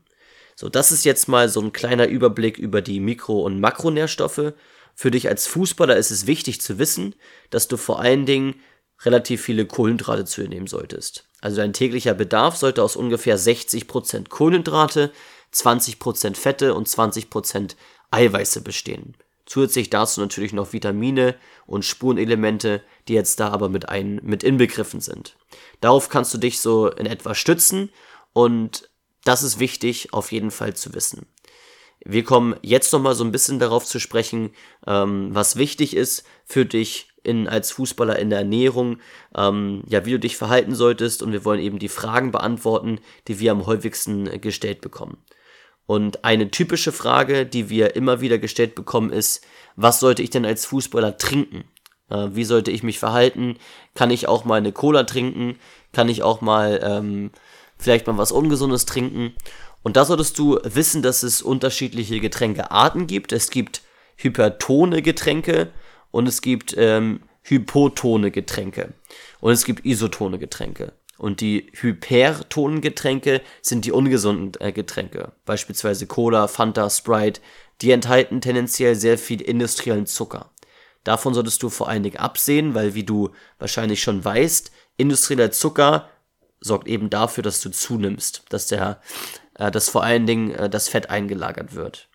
So, 0.56 0.70
das 0.70 0.92
ist 0.92 1.06
jetzt 1.06 1.28
mal 1.28 1.50
so 1.50 1.62
ein 1.62 1.74
kleiner 1.74 2.08
Überblick 2.08 2.58
über 2.58 2.82
die 2.82 3.00
Mikro- 3.00 3.44
und 3.44 3.60
Makronährstoffe. 3.60 4.54
Für 4.96 5.12
dich 5.12 5.28
als 5.28 5.48
Fußballer 5.48 5.98
ist 5.98 6.12
es 6.12 6.28
wichtig 6.28 6.62
zu 6.62 6.78
wissen, 6.78 7.16
dass 7.50 7.68
du 7.68 7.78
vor 7.78 8.00
allen 8.00 8.26
Dingen 8.26 8.56
relativ 9.02 9.42
viele 9.42 9.66
Kohlenhydrate 9.66 10.26
zu 10.26 10.42
dir 10.42 10.50
nehmen 10.50 10.68
solltest. 10.68 11.26
Also 11.42 11.58
dein 11.58 11.74
täglicher 11.74 12.14
Bedarf 12.14 12.56
sollte 12.56 12.84
aus 12.84 12.96
ungefähr 12.96 13.38
60% 13.38 14.30
Kohlenhydrate, 14.30 15.12
20% 15.54 16.36
Fette 16.36 16.74
und 16.74 16.88
20% 16.88 17.76
Eiweiße 18.12 18.62
bestehen. 18.62 19.16
Zusätzlich 19.46 19.90
dazu 19.90 20.22
natürlich 20.22 20.54
noch 20.54 20.72
Vitamine 20.72 21.36
und 21.66 21.84
Spurenelemente, 21.84 22.82
die 23.08 23.14
jetzt 23.14 23.40
da 23.40 23.50
aber 23.50 23.68
mit, 23.68 23.90
ein, 23.90 24.22
mit 24.24 24.44
inbegriffen 24.44 25.02
sind. 25.02 25.36
Darauf 25.82 26.08
kannst 26.08 26.34
du 26.34 26.38
dich 26.38 26.62
so 26.62 26.90
in 26.90 27.06
etwa 27.06 27.36
stützen 27.36 27.90
und 28.32 28.90
das 29.24 29.44
ist 29.44 29.60
wichtig 29.60 30.14
auf 30.14 30.32
jeden 30.32 30.52
Fall 30.52 30.76
zu 30.76 30.94
wissen. 30.94 31.26
Wir 32.06 32.24
kommen 32.24 32.56
jetzt 32.62 32.92
nochmal 32.92 33.16
so 33.16 33.24
ein 33.24 33.32
bisschen 33.32 33.60
darauf 33.60 33.86
zu 33.86 34.00
sprechen, 34.00 34.52
ähm, 34.86 35.30
was 35.32 35.56
wichtig 35.56 35.96
ist 35.96 36.26
für 36.44 36.66
dich 36.66 37.08
in, 37.24 37.48
als 37.48 37.72
Fußballer 37.72 38.20
in 38.20 38.30
der 38.30 38.40
Ernährung, 38.40 38.98
ähm, 39.36 39.84
ja, 39.88 40.06
wie 40.06 40.12
du 40.12 40.20
dich 40.20 40.36
verhalten 40.36 40.76
solltest 40.76 41.24
und 41.24 41.32
wir 41.32 41.46
wollen 41.46 41.62
eben 41.62 41.80
die 41.80 41.90
Fragen 41.90 42.32
beantworten, 42.32 43.00
die 43.30 43.40
wir 43.40 43.54
am 43.54 43.66
häufigsten 43.66 44.42
gestellt 44.42 44.82
bekommen. 44.82 45.18
Und 45.86 46.24
eine 46.26 46.52
typische 46.52 46.92
Frage, 46.92 47.46
die 47.46 47.70
wir 47.70 47.96
immer 47.96 48.22
wieder 48.22 48.38
gestellt 48.38 48.76
bekommen, 48.76 49.12
ist, 49.12 49.46
was 49.76 50.00
sollte 50.00 50.22
ich 50.22 50.30
denn 50.30 50.46
als 50.46 50.66
Fußballer 50.66 51.18
trinken? 51.18 51.64
Äh, 52.10 52.30
wie 52.32 52.46
sollte 52.46 52.72
ich 52.72 52.84
mich 52.84 53.00
verhalten? 53.00 53.58
Kann 53.96 54.12
ich 54.12 54.28
auch 54.28 54.46
mal 54.46 54.56
eine 54.56 54.72
Cola 54.72 55.04
trinken? 55.04 55.58
Kann 55.92 56.10
ich 56.10 56.24
auch 56.24 56.42
mal 56.42 56.80
ähm, 56.84 57.32
vielleicht 57.84 58.08
mal 58.08 58.18
was 58.18 58.32
Ungesundes 58.32 58.86
trinken? 58.86 59.34
Und 59.84 59.98
da 59.98 60.06
solltest 60.06 60.40
du 60.40 60.60
wissen, 60.64 61.02
dass 61.02 61.24
es 61.24 61.42
unterschiedliche 61.42 62.20
Getränkearten 62.20 63.06
gibt. 63.06 63.34
Es 63.34 63.50
gibt 63.50 63.82
hypertone 64.16 65.02
Getränke 65.02 65.72
und 66.12 66.28
es 66.28 66.42
gibt 66.42 66.74
ähm, 66.78 67.22
hypotone 67.44 68.32
Getränke. 68.32 68.94
Und 69.42 69.52
es 69.52 69.66
gibt 69.66 69.86
isotone 69.86 70.40
Getränke. 70.40 70.94
Und 71.18 71.42
die 71.42 71.72
hypertonen 71.74 72.82
Getränke 72.82 73.42
sind 73.62 73.86
die 73.86 73.92
ungesunden 73.92 74.60
äh, 74.60 74.72
Getränke. 74.72 75.34
Beispielsweise 75.46 76.08
Cola, 76.08 76.48
Fanta, 76.48 76.90
Sprite. 76.90 77.42
Die 77.82 77.92
enthalten 77.92 78.42
tendenziell 78.42 78.96
sehr 78.96 79.18
viel 79.18 79.42
industriellen 79.42 80.06
Zucker. 80.06 80.52
Davon 81.04 81.34
solltest 81.34 81.62
du 81.62 81.70
vor 81.70 81.90
allen 81.90 82.04
Dingen 82.04 82.18
absehen, 82.18 82.74
weil 82.74 82.94
wie 82.94 83.04
du 83.04 83.32
wahrscheinlich 83.60 84.02
schon 84.02 84.24
weißt, 84.24 84.72
industrieller 84.96 85.52
Zucker 85.52 86.10
sorgt 86.64 86.88
eben 86.88 87.10
dafür, 87.10 87.44
dass 87.44 87.62
du 87.62 87.70
zunimmst, 87.70 88.44
dass 88.50 88.68
der 88.68 89.02
äh, 89.56 89.72
dass 89.72 89.90
vor 89.90 90.04
allen 90.04 90.26
Dingen 90.26 90.52
äh, 90.52 90.70
das 90.70 90.90
Fett 90.90 91.10
eingelagert 91.10 91.76
wird. 91.76 92.08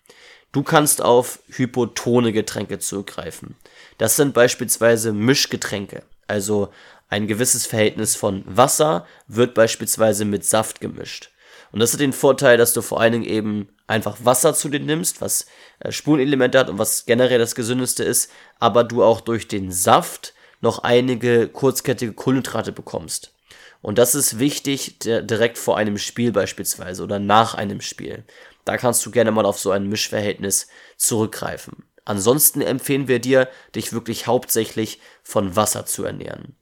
Du 0.51 0.63
kannst 0.63 1.01
auf 1.01 1.39
hypotone 1.49 2.31
Getränke 2.33 2.79
zurückgreifen. 2.79 3.55
Das 3.97 4.15
sind 4.15 4.33
beispielsweise 4.33 5.13
Mischgetränke. 5.13 6.03
Also 6.27 6.69
ein 7.07 7.27
gewisses 7.27 7.65
Verhältnis 7.65 8.15
von 8.15 8.43
Wasser 8.45 9.05
wird 9.27 9.53
beispielsweise 9.53 10.25
mit 10.25 10.45
Saft 10.45 10.81
gemischt. 10.81 11.31
Und 11.71 11.79
das 11.79 11.93
hat 11.93 11.99
den 11.99 12.13
Vorteil, 12.13 12.57
dass 12.57 12.73
du 12.73 12.81
vor 12.81 12.99
allen 12.99 13.13
Dingen 13.13 13.25
eben 13.25 13.69
einfach 13.85 14.17
Wasser 14.23 14.55
zu 14.55 14.69
dir 14.69 14.79
nimmst, 14.79 15.21
was 15.21 15.45
äh, 15.79 15.91
Spurenelemente 15.91 16.57
hat 16.57 16.69
und 16.69 16.79
was 16.79 17.05
generell 17.05 17.39
das 17.39 17.53
gesündeste 17.53 18.03
ist, 18.03 18.31
aber 18.59 18.83
du 18.83 19.03
auch 19.03 19.21
durch 19.21 19.47
den 19.47 19.71
Saft 19.71 20.33
noch 20.61 20.79
einige 20.79 21.47
kurzkettige 21.47 22.13
Kohlenhydrate 22.13 22.71
bekommst. 22.71 23.31
Und 23.81 23.97
das 23.97 24.15
ist 24.15 24.39
wichtig 24.39 24.99
direkt 24.99 25.57
vor 25.57 25.77
einem 25.77 25.97
Spiel 25.97 26.31
beispielsweise 26.31 27.03
oder 27.03 27.19
nach 27.19 27.53
einem 27.53 27.81
Spiel. 27.81 28.25
Da 28.65 28.77
kannst 28.77 29.05
du 29.05 29.11
gerne 29.11 29.31
mal 29.31 29.45
auf 29.45 29.57
so 29.57 29.71
ein 29.71 29.87
Mischverhältnis 29.87 30.67
zurückgreifen. 30.97 31.85
Ansonsten 32.05 32.61
empfehlen 32.61 33.07
wir 33.07 33.19
dir, 33.19 33.49
dich 33.75 33.93
wirklich 33.93 34.27
hauptsächlich 34.27 34.99
von 35.23 35.55
Wasser 35.55 35.85
zu 35.85 36.03
ernähren. 36.03 36.55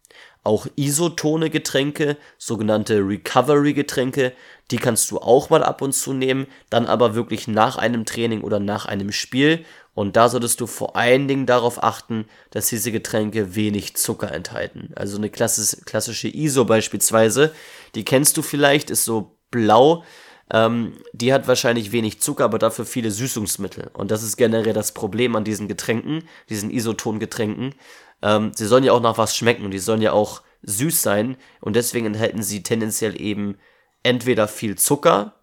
Auch 0.44 0.68
isotone 0.76 1.50
Getränke, 1.50 2.18
sogenannte 2.38 3.00
Recovery-Getränke, 3.00 4.34
die 4.72 4.78
kannst 4.78 5.12
du 5.12 5.20
auch 5.20 5.50
mal 5.50 5.64
ab 5.64 5.82
und 5.82 5.94
zu 5.94 6.14
nehmen, 6.14 6.48
dann 6.70 6.86
aber 6.86 7.16
wirklich 7.16 7.48
nach 7.48 7.78
einem 7.78 8.06
Training 8.06 8.42
oder 8.42 8.60
nach 8.60 8.86
einem 8.86 9.12
Spiel 9.12 9.66
und 9.98 10.16
da 10.16 10.30
solltest 10.30 10.62
du 10.62 10.68
vor 10.68 10.96
allen 10.96 11.28
Dingen 11.28 11.48
darauf 11.48 11.84
achten, 11.84 12.26
dass 12.52 12.68
diese 12.68 12.92
Getränke 12.92 13.56
wenig 13.56 13.96
Zucker 13.96 14.32
enthalten. 14.32 14.92
Also 14.96 15.18
eine 15.18 15.32
klassische 15.32 16.28
ISO 16.28 16.66
beispielsweise, 16.66 17.52
die 17.96 18.06
kennst 18.06 18.38
du 18.38 18.44
vielleicht, 18.44 18.92
ist 18.92 19.06
so 19.06 19.40
blau. 19.50 20.04
Ähm, 20.52 20.94
die 21.14 21.34
hat 21.34 21.48
wahrscheinlich 21.48 21.92
wenig 21.92 22.22
Zucker, 22.22 22.46
aber 22.46 22.60
dafür 22.60 22.86
viele 22.86 23.12
Süßungsmittel. 23.12 23.92
Und 23.94 24.12
das 24.12 24.24
ist 24.24 24.38
generell 24.38 24.74
das 24.74 24.94
Problem 24.94 25.36
an 25.36 25.44
diesen 25.44 25.68
Getränken, 25.68 26.24
diesen 26.50 26.72
Isotongetränken. 26.72 27.76
Ähm, 28.22 28.52
sie 28.56 28.66
sollen 28.66 28.84
ja 28.84 28.94
auch 28.94 29.02
nach 29.02 29.18
was 29.18 29.36
schmecken 29.36 29.70
die 29.70 29.80
sollen 29.80 30.02
ja 30.02 30.14
auch 30.14 30.42
süß 30.64 31.02
sein. 31.02 31.38
Und 31.60 31.76
deswegen 31.76 32.06
enthalten 32.06 32.44
sie 32.44 32.64
tendenziell 32.64 33.20
eben 33.20 33.58
entweder 34.04 34.48
viel 34.48 34.78
Zucker, 34.78 35.34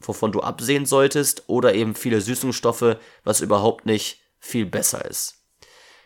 wovon 0.00 0.32
du 0.32 0.40
absehen 0.40 0.86
solltest, 0.86 1.44
oder 1.46 1.74
eben 1.74 1.94
viele 1.94 2.20
Süßungsstoffe, 2.20 2.96
was 3.22 3.40
überhaupt 3.40 3.86
nicht 3.86 4.20
viel 4.40 4.66
besser 4.66 5.04
ist. 5.04 5.42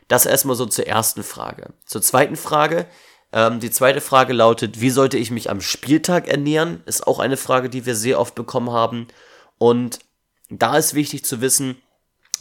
Das 0.08 0.26
erstmal 0.26 0.56
so 0.56 0.66
zur 0.66 0.86
ersten 0.86 1.22
Frage. 1.22 1.72
Zur 1.84 2.02
zweiten 2.02 2.36
Frage. 2.36 2.86
Ähm, 3.33 3.61
die 3.61 3.71
zweite 3.71 4.00
Frage 4.00 4.33
lautet, 4.33 4.80
wie 4.80 4.90
sollte 4.90 5.18
ich 5.18 5.30
mich 5.30 5.50
am 5.50 5.61
Spieltag 5.61 6.28
ernähren? 6.28 6.83
Ist 6.87 7.06
auch 7.06 7.18
eine 7.18 7.37
Frage, 7.37 7.68
die 7.68 7.87
wir 7.87 7.95
sehr 7.95 8.21
oft 8.21 8.35
bekommen 8.35 8.71
haben. 8.71 9.09
Und 9.59 9.99
da 10.49 10.76
ist 10.76 10.95
wichtig 10.95 11.25
zu 11.25 11.40
wissen, 11.40 11.76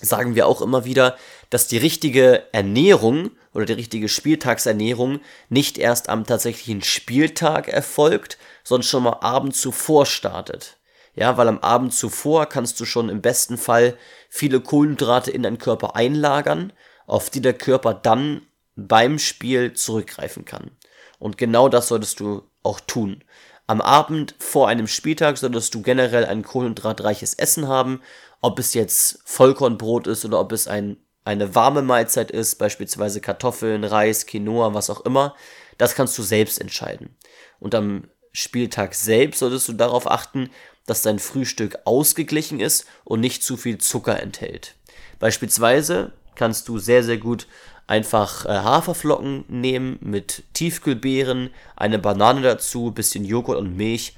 sagen 0.01 0.35
wir 0.35 0.47
auch 0.47 0.61
immer 0.61 0.85
wieder, 0.85 1.17
dass 1.49 1.67
die 1.67 1.77
richtige 1.77 2.43
Ernährung 2.51 3.31
oder 3.53 3.65
die 3.65 3.73
richtige 3.73 4.09
Spieltagsernährung 4.09 5.21
nicht 5.49 5.77
erst 5.77 6.09
am 6.09 6.25
tatsächlichen 6.25 6.81
Spieltag 6.81 7.67
erfolgt, 7.67 8.37
sondern 8.63 8.83
schon 8.83 9.03
mal 9.03 9.19
abends 9.21 9.61
zuvor 9.61 10.05
startet. 10.05 10.77
Ja, 11.15 11.37
weil 11.37 11.47
am 11.47 11.59
Abend 11.59 11.93
zuvor 11.93 12.47
kannst 12.47 12.79
du 12.79 12.85
schon 12.85 13.07
im 13.07 13.21
besten 13.21 13.57
Fall 13.57 13.97
viele 14.29 14.59
Kohlenhydrate 14.59 15.31
in 15.31 15.43
deinen 15.43 15.57
Körper 15.57 15.95
einlagern, 15.95 16.73
auf 17.07 17.29
die 17.29 17.41
der 17.41 17.53
Körper 17.53 17.93
dann 17.93 18.41
beim 18.75 19.19
Spiel 19.19 19.73
zurückgreifen 19.73 20.45
kann. 20.45 20.71
Und 21.19 21.37
genau 21.37 21.69
das 21.69 21.87
solltest 21.87 22.19
du 22.19 22.43
auch 22.63 22.79
tun. 22.79 23.23
Am 23.67 23.81
Abend 23.81 24.35
vor 24.37 24.67
einem 24.67 24.87
Spieltag 24.87 25.37
solltest 25.37 25.73
du 25.73 25.81
generell 25.81 26.25
ein 26.25 26.43
kohlenhydratreiches 26.43 27.33
Essen 27.33 27.67
haben, 27.67 28.01
ob 28.41 28.59
es 28.59 28.73
jetzt 28.73 29.19
Vollkornbrot 29.25 30.07
ist 30.07 30.23
oder 30.23 30.39
ob 30.39 30.51
es 30.51 30.67
ein, 30.67 30.97
eine 31.23 31.55
warme 31.55 31.81
Mahlzeit 31.81 32.29
ist, 32.29 32.55
beispielsweise 32.55 33.21
Kartoffeln, 33.21 33.83
Reis, 33.83 34.27
Quinoa, 34.27 34.73
was 34.75 34.91
auch 34.91 35.01
immer. 35.01 35.35
Das 35.79 35.95
kannst 35.95 36.17
du 36.17 36.23
selbst 36.23 36.61
entscheiden. 36.61 37.15
Und 37.59 37.73
am 37.73 38.07
Spieltag 38.33 38.93
selbst 38.93 39.39
solltest 39.39 39.67
du 39.67 39.73
darauf 39.73 40.09
achten, 40.09 40.51
dass 40.85 41.01
dein 41.01 41.17
Frühstück 41.17 41.79
ausgeglichen 41.85 42.59
ist 42.59 42.85
und 43.03 43.19
nicht 43.19 43.43
zu 43.43 43.57
viel 43.57 43.79
Zucker 43.79 44.19
enthält. 44.19 44.75
Beispielsweise 45.19 46.11
kannst 46.35 46.67
du 46.67 46.77
sehr, 46.77 47.03
sehr 47.03 47.17
gut 47.17 47.47
einfach 47.87 48.45
äh, 48.45 48.49
Haferflocken 48.49 49.45
nehmen 49.47 49.97
mit 50.01 50.43
Tiefkühlbeeren, 50.53 51.51
eine 51.75 51.99
Banane 51.99 52.41
dazu, 52.41 52.91
bisschen 52.91 53.25
Joghurt 53.25 53.57
und 53.57 53.75
Milch 53.75 54.15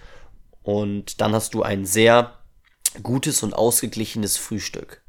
und 0.64 1.22
dann 1.22 1.34
hast 1.34 1.54
du 1.54 1.64
ein 1.64 1.86
sehr 1.86 2.34
gutes 3.04 3.44
und 3.44 3.54
ausgeglichenes 3.54 4.38
Frühstück. 4.38 5.02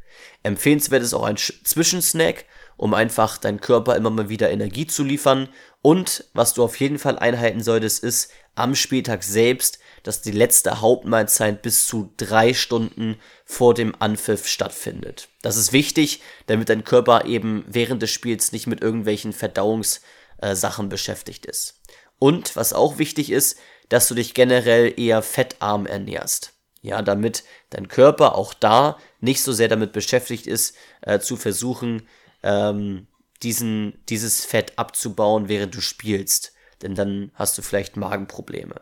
Empfehlenswert 0.42 1.02
ist 1.02 1.14
auch 1.14 1.24
ein 1.24 1.36
Zwischensnack, 1.36 2.44
um 2.76 2.94
einfach 2.94 3.38
deinen 3.38 3.60
Körper 3.60 3.96
immer 3.96 4.10
mal 4.10 4.28
wieder 4.28 4.50
Energie 4.50 4.86
zu 4.86 5.02
liefern. 5.02 5.48
Und 5.82 6.24
was 6.32 6.54
du 6.54 6.62
auf 6.62 6.78
jeden 6.78 6.98
Fall 6.98 7.18
einhalten 7.18 7.60
solltest, 7.60 8.04
ist 8.04 8.30
am 8.54 8.74
Spieltag 8.74 9.24
selbst, 9.24 9.78
dass 10.02 10.22
die 10.22 10.32
letzte 10.32 10.80
Hauptmahlzeit 10.80 11.62
bis 11.62 11.86
zu 11.86 12.12
drei 12.16 12.54
Stunden 12.54 13.16
vor 13.44 13.74
dem 13.74 13.94
Anpfiff 13.98 14.46
stattfindet. 14.46 15.28
Das 15.42 15.56
ist 15.56 15.72
wichtig, 15.72 16.22
damit 16.46 16.68
dein 16.68 16.84
Körper 16.84 17.24
eben 17.24 17.64
während 17.68 18.02
des 18.02 18.10
Spiels 18.10 18.52
nicht 18.52 18.66
mit 18.66 18.80
irgendwelchen 18.80 19.32
Verdauungssachen 19.32 20.86
äh, 20.86 20.88
beschäftigt 20.88 21.46
ist. 21.46 21.80
Und 22.18 22.56
was 22.56 22.72
auch 22.72 22.98
wichtig 22.98 23.30
ist, 23.30 23.58
dass 23.88 24.08
du 24.08 24.14
dich 24.14 24.34
generell 24.34 24.92
eher 24.98 25.22
fettarm 25.22 25.86
ernährst. 25.86 26.52
Ja, 26.80 27.02
damit 27.02 27.44
dein 27.70 27.88
Körper 27.88 28.36
auch 28.36 28.54
da 28.54 28.98
nicht 29.20 29.42
so 29.42 29.52
sehr 29.52 29.68
damit 29.68 29.92
beschäftigt 29.92 30.46
ist, 30.46 30.76
äh, 31.02 31.18
zu 31.18 31.36
versuchen, 31.36 32.06
ähm, 32.42 33.08
diesen, 33.42 34.00
dieses 34.08 34.44
Fett 34.44 34.78
abzubauen, 34.78 35.48
während 35.48 35.74
du 35.74 35.80
spielst. 35.80 36.52
Denn 36.82 36.94
dann 36.94 37.32
hast 37.34 37.58
du 37.58 37.62
vielleicht 37.62 37.96
Magenprobleme. 37.96 38.80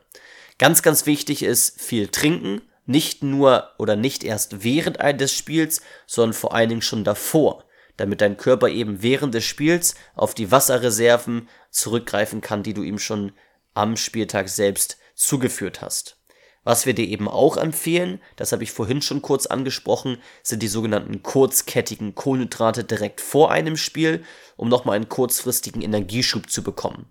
Ganz, 0.58 0.82
ganz 0.82 1.06
wichtig 1.06 1.42
ist 1.42 1.80
viel 1.80 2.08
trinken. 2.08 2.62
Nicht 2.86 3.22
nur 3.22 3.70
oder 3.78 3.96
nicht 3.96 4.24
erst 4.24 4.62
während 4.62 4.98
des 5.20 5.32
Spiels, 5.32 5.82
sondern 6.06 6.34
vor 6.34 6.54
allen 6.54 6.68
Dingen 6.68 6.82
schon 6.82 7.04
davor. 7.04 7.64
Damit 7.96 8.20
dein 8.20 8.36
Körper 8.36 8.68
eben 8.68 9.02
während 9.02 9.34
des 9.34 9.44
Spiels 9.44 9.94
auf 10.14 10.34
die 10.34 10.50
Wasserreserven 10.50 11.48
zurückgreifen 11.70 12.40
kann, 12.40 12.62
die 12.62 12.74
du 12.74 12.82
ihm 12.82 12.98
schon 12.98 13.32
am 13.74 13.96
Spieltag 13.96 14.48
selbst 14.48 14.98
zugeführt 15.14 15.82
hast. 15.82 16.18
Was 16.62 16.84
wir 16.84 16.94
dir 16.94 17.06
eben 17.06 17.28
auch 17.28 17.56
empfehlen, 17.56 18.20
das 18.34 18.50
habe 18.52 18.64
ich 18.64 18.72
vorhin 18.72 19.00
schon 19.00 19.22
kurz 19.22 19.46
angesprochen, 19.46 20.18
sind 20.42 20.62
die 20.62 20.68
sogenannten 20.68 21.22
kurzkettigen 21.22 22.14
Kohlenhydrate 22.14 22.82
direkt 22.82 23.20
vor 23.20 23.52
einem 23.52 23.76
Spiel, 23.76 24.24
um 24.56 24.68
nochmal 24.68 24.96
einen 24.96 25.08
kurzfristigen 25.08 25.80
Energieschub 25.80 26.50
zu 26.50 26.64
bekommen. 26.64 27.06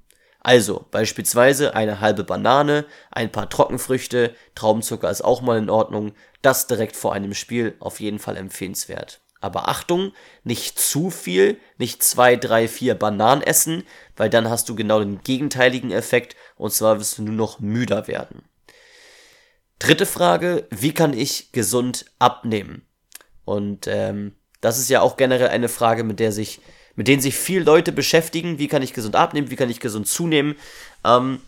Also 0.46 0.86
beispielsweise 0.92 1.74
eine 1.74 2.02
halbe 2.02 2.24
Banane, 2.24 2.86
ein 3.10 3.32
paar 3.32 3.50
Trockenfrüchte, 3.50 4.36
Traubenzucker 4.54 5.10
ist 5.10 5.24
auch 5.24 5.42
mal 5.42 5.58
in 5.58 5.72
Ordnung, 5.72 6.14
das 6.44 6.68
direkt 6.68 6.96
vor 6.96 7.14
einem 7.14 7.34
Spiel 7.34 7.74
auf 7.80 8.00
jeden 8.00 8.20
Fall 8.20 8.38
empfehlenswert. 8.38 9.22
Aber 9.42 9.70
Achtung, 9.70 10.12
nicht 10.44 10.78
zu 10.78 11.10
viel, 11.10 11.58
nicht 11.80 12.04
zwei, 12.04 12.36
drei, 12.36 12.68
vier 12.68 12.94
Bananen 12.94 13.42
essen, 13.42 13.86
weil 14.18 14.30
dann 14.30 14.48
hast 14.48 14.70
du 14.70 14.76
genau 14.76 15.00
den 15.00 15.24
gegenteiligen 15.24 15.90
Effekt 15.90 16.36
und 16.58 16.72
zwar 16.72 17.00
wirst 17.00 17.18
du 17.18 17.24
nur 17.24 17.34
noch 17.34 17.60
müder 17.60 18.08
werden. 18.08 18.44
Dritte 19.80 20.06
Frage, 20.06 20.68
wie 20.70 20.94
kann 20.94 21.14
ich 21.14 21.54
gesund 21.54 22.06
abnehmen? 22.20 22.86
Und 23.46 23.88
ähm, 23.88 24.36
das 24.62 24.78
ist 24.78 24.92
ja 24.92 25.02
auch 25.02 25.18
generell 25.18 25.50
eine 25.50 25.70
Frage, 25.70 26.04
mit 26.04 26.20
der 26.20 26.32
sich, 26.32 26.62
mit 26.96 27.08
denen 27.08 27.22
sich 27.22 27.36
viele 27.36 27.64
Leute 27.64 27.92
beschäftigen. 27.92 28.58
Wie 28.60 28.68
kann 28.68 28.82
ich 28.82 28.94
gesund 28.94 29.16
abnehmen? 29.16 29.50
Wie 29.50 29.56
kann 29.56 29.70
ich 29.70 29.80
gesund 29.80 30.08
zunehmen? 30.08 30.56
Ähm, 31.04 31.42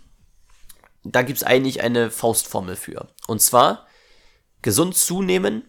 da 1.04 1.22
gibt 1.22 1.38
es 1.38 1.44
eigentlich 1.44 1.82
eine 1.82 2.12
Faustformel 2.12 2.76
für. 2.76 3.08
Und 3.28 3.42
zwar 3.42 3.88
gesund 4.62 4.96
zunehmen. 4.96 5.64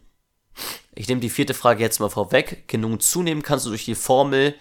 Ich 0.95 1.09
nehme 1.09 1.21
die 1.21 1.31
vierte 1.31 1.55
Frage 1.55 1.83
jetzt 1.83 2.01
mal 2.01 2.09
vorweg. 2.09 2.67
Genug 2.67 3.03
zunehmen 3.03 3.43
kannst 3.43 3.67
du 3.67 3.71
durch 3.71 3.85
die 3.85 3.95
Formel 3.95 4.55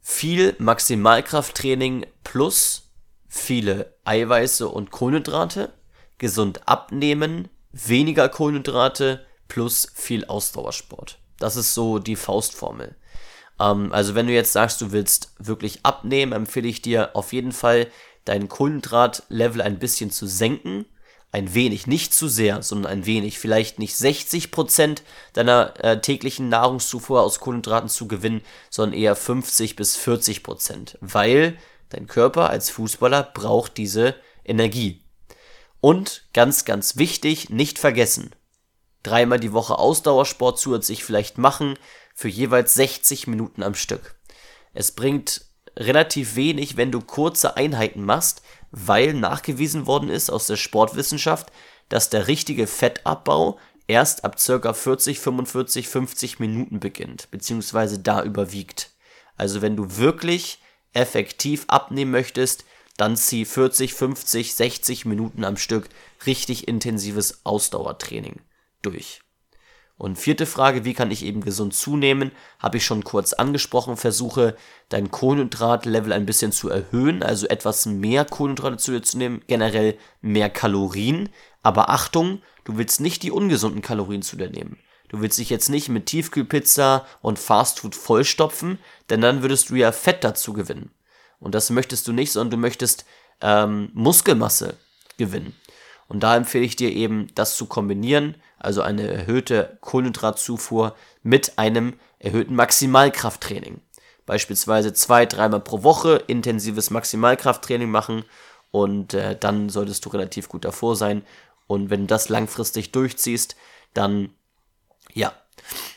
viel 0.00 0.54
Maximalkrafttraining 0.58 2.06
plus 2.24 2.90
viele 3.28 3.96
Eiweiße 4.04 4.68
und 4.68 4.90
Kohlenhydrate 4.90 5.72
gesund 6.18 6.68
abnehmen, 6.68 7.48
weniger 7.72 8.28
Kohlenhydrate 8.28 9.26
plus 9.48 9.88
viel 9.94 10.24
Ausdauersport. 10.26 11.18
Das 11.38 11.56
ist 11.56 11.74
so 11.74 11.98
die 11.98 12.16
Faustformel. 12.16 12.96
Ähm, 13.60 13.92
also 13.92 14.14
wenn 14.14 14.26
du 14.26 14.32
jetzt 14.32 14.52
sagst, 14.52 14.80
du 14.80 14.90
willst 14.90 15.34
wirklich 15.38 15.80
abnehmen, 15.84 16.32
empfehle 16.32 16.68
ich 16.68 16.82
dir 16.82 17.14
auf 17.14 17.32
jeden 17.32 17.52
Fall 17.52 17.86
dein 18.24 18.48
Kohlenhydratlevel 18.48 19.62
ein 19.62 19.78
bisschen 19.78 20.10
zu 20.10 20.26
senken. 20.26 20.86
Ein 21.32 21.54
wenig, 21.54 21.86
nicht 21.86 22.12
zu 22.12 22.26
sehr, 22.26 22.62
sondern 22.62 22.90
ein 22.90 23.06
wenig. 23.06 23.38
Vielleicht 23.38 23.78
nicht 23.78 23.94
60% 23.94 25.02
deiner 25.32 25.74
äh, 25.78 26.00
täglichen 26.00 26.48
Nahrungszufuhr 26.48 27.22
aus 27.22 27.38
Kohlenhydraten 27.38 27.88
zu 27.88 28.08
gewinnen, 28.08 28.40
sondern 28.68 28.98
eher 28.98 29.14
50 29.14 29.76
bis 29.76 29.96
40%. 29.96 30.96
Weil 31.00 31.56
dein 31.90 32.08
Körper 32.08 32.50
als 32.50 32.70
Fußballer 32.70 33.22
braucht 33.22 33.76
diese 33.76 34.16
Energie. 34.44 35.04
Und 35.80 36.24
ganz, 36.32 36.64
ganz 36.64 36.96
wichtig, 36.96 37.48
nicht 37.48 37.78
vergessen. 37.78 38.34
Dreimal 39.04 39.38
die 39.38 39.52
Woche 39.52 39.78
Ausdauersport 39.78 40.58
zusätzlich 40.58 41.04
vielleicht 41.04 41.38
machen 41.38 41.78
für 42.20 42.28
jeweils 42.28 42.74
60 42.74 43.28
Minuten 43.28 43.62
am 43.62 43.74
Stück. 43.74 44.14
Es 44.74 44.92
bringt 44.92 45.46
relativ 45.74 46.36
wenig, 46.36 46.76
wenn 46.76 46.92
du 46.92 47.00
kurze 47.00 47.56
Einheiten 47.56 48.04
machst, 48.04 48.42
weil 48.72 49.14
nachgewiesen 49.14 49.86
worden 49.86 50.10
ist 50.10 50.28
aus 50.28 50.46
der 50.46 50.56
Sportwissenschaft, 50.56 51.50
dass 51.88 52.10
der 52.10 52.28
richtige 52.28 52.66
Fettabbau 52.66 53.58
erst 53.86 54.24
ab 54.24 54.38
circa 54.38 54.74
40, 54.74 55.18
45, 55.18 55.88
50 55.88 56.40
Minuten 56.40 56.78
beginnt, 56.78 57.30
beziehungsweise 57.30 57.98
da 57.98 58.22
überwiegt. 58.22 58.90
Also 59.38 59.62
wenn 59.62 59.76
du 59.76 59.96
wirklich 59.96 60.60
effektiv 60.92 61.64
abnehmen 61.68 62.10
möchtest, 62.10 62.66
dann 62.98 63.16
zieh 63.16 63.46
40, 63.46 63.94
50, 63.94 64.54
60 64.56 65.06
Minuten 65.06 65.42
am 65.42 65.56
Stück 65.56 65.88
richtig 66.26 66.68
intensives 66.68 67.46
Ausdauertraining 67.46 68.42
durch. 68.82 69.22
Und 70.00 70.16
vierte 70.18 70.46
Frage, 70.46 70.86
wie 70.86 70.94
kann 70.94 71.10
ich 71.10 71.26
eben 71.26 71.42
gesund 71.42 71.74
zunehmen? 71.74 72.30
Habe 72.58 72.78
ich 72.78 72.86
schon 72.86 73.04
kurz 73.04 73.34
angesprochen. 73.34 73.98
Versuche 73.98 74.56
dein 74.88 75.10
Kohlenhydratlevel 75.10 76.14
ein 76.14 76.24
bisschen 76.24 76.52
zu 76.52 76.70
erhöhen, 76.70 77.22
also 77.22 77.46
etwas 77.48 77.84
mehr 77.84 78.24
Kohlenhydrate 78.24 78.78
zu 78.78 78.92
dir 78.92 79.02
zu 79.02 79.18
nehmen, 79.18 79.42
generell 79.46 79.98
mehr 80.22 80.48
Kalorien. 80.48 81.28
Aber 81.62 81.90
Achtung, 81.90 82.40
du 82.64 82.78
willst 82.78 83.02
nicht 83.02 83.22
die 83.22 83.30
ungesunden 83.30 83.82
Kalorien 83.82 84.22
zu 84.22 84.36
dir 84.36 84.48
nehmen. 84.48 84.78
Du 85.10 85.20
willst 85.20 85.36
dich 85.36 85.50
jetzt 85.50 85.68
nicht 85.68 85.90
mit 85.90 86.06
Tiefkühlpizza 86.06 87.04
und 87.20 87.38
Fastfood 87.38 87.94
vollstopfen, 87.94 88.78
denn 89.10 89.20
dann 89.20 89.42
würdest 89.42 89.68
du 89.68 89.74
ja 89.74 89.92
Fett 89.92 90.24
dazu 90.24 90.54
gewinnen. 90.54 90.90
Und 91.40 91.54
das 91.54 91.68
möchtest 91.68 92.08
du 92.08 92.14
nicht, 92.14 92.32
sondern 92.32 92.52
du 92.52 92.56
möchtest 92.56 93.04
ähm, 93.42 93.90
Muskelmasse 93.92 94.78
gewinnen. 95.18 95.54
Und 96.10 96.24
da 96.24 96.36
empfehle 96.36 96.64
ich 96.64 96.74
dir 96.74 96.90
eben, 96.90 97.28
das 97.36 97.56
zu 97.56 97.66
kombinieren, 97.66 98.34
also 98.58 98.82
eine 98.82 99.06
erhöhte 99.06 99.78
Kohlenhydratzufuhr 99.80 100.96
mit 101.22 101.56
einem 101.56 101.94
erhöhten 102.18 102.56
Maximalkrafttraining. 102.56 103.80
Beispielsweise 104.26 104.92
zwei, 104.92 105.24
dreimal 105.24 105.60
pro 105.60 105.84
Woche 105.84 106.16
intensives 106.26 106.90
Maximalkrafttraining 106.90 107.88
machen 107.88 108.24
und 108.72 109.14
äh, 109.14 109.36
dann 109.38 109.68
solltest 109.68 110.04
du 110.04 110.08
relativ 110.08 110.48
gut 110.48 110.64
davor 110.64 110.96
sein. 110.96 111.22
Und 111.68 111.90
wenn 111.90 112.00
du 112.00 112.06
das 112.08 112.28
langfristig 112.28 112.90
durchziehst, 112.90 113.54
dann 113.94 114.30
ja, 115.14 115.32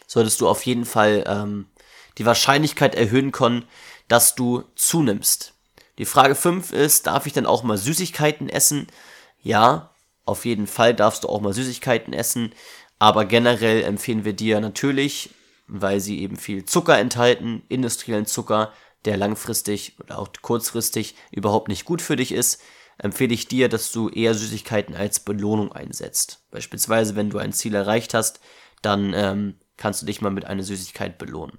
solltest 0.06 0.42
du 0.42 0.48
auf 0.48 0.64
jeden 0.68 0.86
Fall 0.86 1.24
ähm, 1.26 1.66
die 2.20 2.28
Wahrscheinlichkeit 2.28 2.94
erhöhen 2.94 3.32
können, 3.32 3.66
dass 4.10 4.36
du 4.36 4.64
zunimmst. 4.76 5.56
Die 5.98 6.06
Frage 6.06 6.36
5 6.36 6.72
ist, 6.72 7.08
darf 7.08 7.26
ich 7.26 7.34
denn 7.34 7.48
auch 7.48 7.64
mal 7.64 7.80
Süßigkeiten 7.80 8.48
essen? 8.48 8.86
Ja, 9.42 9.90
auf 10.26 10.46
jeden 10.46 10.68
Fall 10.68 10.94
darfst 10.94 11.24
du 11.24 11.30
auch 11.30 11.42
mal 11.42 11.54
Süßigkeiten 11.54 12.14
essen, 12.14 12.54
Aber 13.00 13.26
generell 13.26 13.84
empfehlen 13.84 14.24
wir 14.24 14.32
dir 14.32 14.62
natürlich, 14.62 15.32
weil 15.68 16.00
sie 16.00 16.22
eben 16.22 16.38
viel 16.38 16.64
Zucker 16.64 16.98
enthalten, 16.98 17.64
industriellen 17.68 18.26
Zucker, 18.26 18.72
der 19.04 19.18
langfristig 19.18 19.98
oder 20.00 20.20
auch 20.20 20.30
kurzfristig 20.42 21.16
überhaupt 21.32 21.68
nicht 21.68 21.84
gut 21.84 22.02
für 22.02 22.16
dich 22.16 22.32
ist, 22.32 22.62
empfehle 22.98 23.34
ich 23.34 23.48
dir, 23.48 23.68
dass 23.68 23.92
du 23.92 24.08
eher 24.08 24.34
Süßigkeiten 24.34 24.96
als 24.96 25.20
Belohnung 25.20 25.74
einsetzt. 25.74 26.46
Beispielsweise, 26.52 27.16
wenn 27.16 27.30
du 27.30 27.40
ein 27.40 27.52
Ziel 27.52 27.76
erreicht 27.76 28.14
hast, 28.14 28.40
dann 28.82 29.14
ähm, 29.14 29.56
kannst 29.76 30.02
du 30.02 30.06
dich 30.06 30.22
mal 30.22 30.30
mit 30.32 30.46
einer 30.46 30.64
Süßigkeit 30.64 31.18
belohnen. 31.18 31.58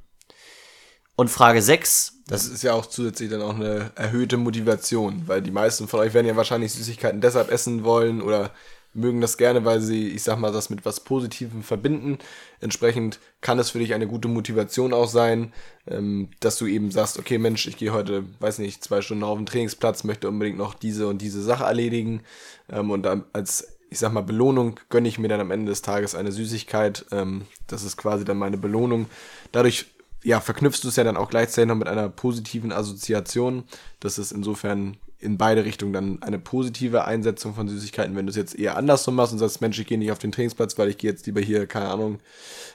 Und 1.17 1.29
Frage 1.29 1.63
6. 1.63 2.13
Das, 2.27 2.47
ist 2.47 2.63
ja 2.63 2.73
auch 2.73 2.87
zusätzlich 2.87 3.31
dann 3.31 3.43
auch 3.43 3.55
eine 3.55 3.93
erhöhte 3.97 4.37
Motivation, 4.37 5.25
weil 5.27 5.43
die 5.43 5.51
meisten 5.51 5.89
von 5.89 6.01
euch 6.01 6.15
werden 6.15 6.27
ja 6.27 6.37
wahrscheinlich 6.37 6.73
Süßigkeiten 6.73 7.21
deshalb 7.21 7.51
essen 7.51 7.85
wollen 7.85 8.23
oder 8.23 8.51
mögen 8.95 9.21
das 9.21 9.37
gerne, 9.37 9.65
weil 9.65 9.81
sie, 9.81 10.09
ich 10.09 10.23
sag 10.23 10.39
mal, 10.39 10.53
das 10.53 10.71
mit 10.71 10.85
was 10.85 11.01
Positivem 11.01 11.63
verbinden. 11.63 12.19
Entsprechend 12.61 13.19
kann 13.41 13.59
es 13.59 13.71
für 13.71 13.81
dich 13.81 13.93
eine 13.93 14.07
gute 14.07 14.29
Motivation 14.29 14.95
auch 14.95 15.09
sein, 15.09 15.53
ähm, 15.87 16.31
dass 16.41 16.57
du 16.59 16.67
eben 16.67 16.91
sagst, 16.91 17.19
okay 17.19 17.39
Mensch, 17.39 17.67
ich 17.67 17.77
gehe 17.77 17.93
heute, 17.93 18.25
weiß 18.41 18.59
nicht, 18.59 18.83
zwei 18.83 19.03
Stunden 19.03 19.25
auf 19.25 19.37
den 19.37 19.47
Trainingsplatz, 19.47 20.05
möchte 20.05 20.29
unbedingt 20.29 20.59
noch 20.59 20.75
diese 20.75 21.09
und 21.09 21.21
diese 21.21 21.43
Sache 21.43 21.65
erledigen. 21.65 22.23
Ähm, 22.71 22.91
und 22.91 23.03
dann 23.03 23.25
als, 23.33 23.77
ich 23.91 23.99
sag 23.99 24.13
mal, 24.13 24.23
Belohnung 24.23 24.81
gönne 24.89 25.09
ich 25.09 25.19
mir 25.19 25.29
dann 25.29 25.41
am 25.41 25.51
Ende 25.51 25.71
des 25.71 25.83
Tages 25.83 26.15
eine 26.15 26.33
Süßigkeit. 26.33 27.05
Ähm, 27.11 27.43
das 27.67 27.83
ist 27.83 27.97
quasi 27.97 28.25
dann 28.25 28.39
meine 28.39 28.57
Belohnung. 28.57 29.07
Dadurch 29.51 29.87
ja, 30.25 30.41
verknüpfst 30.41 30.81
du 30.83 30.89
es 30.89 30.97
ja 30.97 31.05
dann 31.05 31.17
auch 31.17 31.29
gleichzeitig 31.31 31.69
noch 31.69 31.77
mit 31.77 31.87
einer 31.87 32.09
positiven 32.09 32.73
Assoziation. 32.73 33.65
Das 34.01 34.19
ist 34.19 34.33
insofern 34.33 34.97
in 35.19 35.39
beide 35.39 35.65
Richtungen 35.65 35.93
dann 35.93 36.23
eine 36.23 36.39
positive 36.39 37.05
Einsetzung 37.05 37.55
von 37.55 37.69
Süßigkeiten. 37.69 38.17
Wenn 38.17 38.27
du 38.27 38.31
es 38.31 38.37
jetzt 38.37 38.59
eher 38.59 38.77
andersrum 38.77 39.15
machst 39.15 39.33
und 39.33 39.39
sagst, 39.39 39.61
Mensch, 39.61 39.79
ich 39.79 39.87
gehe 39.87 39.99
nicht 39.99 40.13
auf 40.13 40.19
den 40.19 40.33
Trainingsplatz, 40.33 40.77
weil 40.79 40.89
ich 40.89 40.99
gehe 40.99 41.11
jetzt 41.11 41.27
lieber 41.27 41.41
hier, 41.41 41.67
keine 41.67 41.89
Ahnung, 41.89 42.21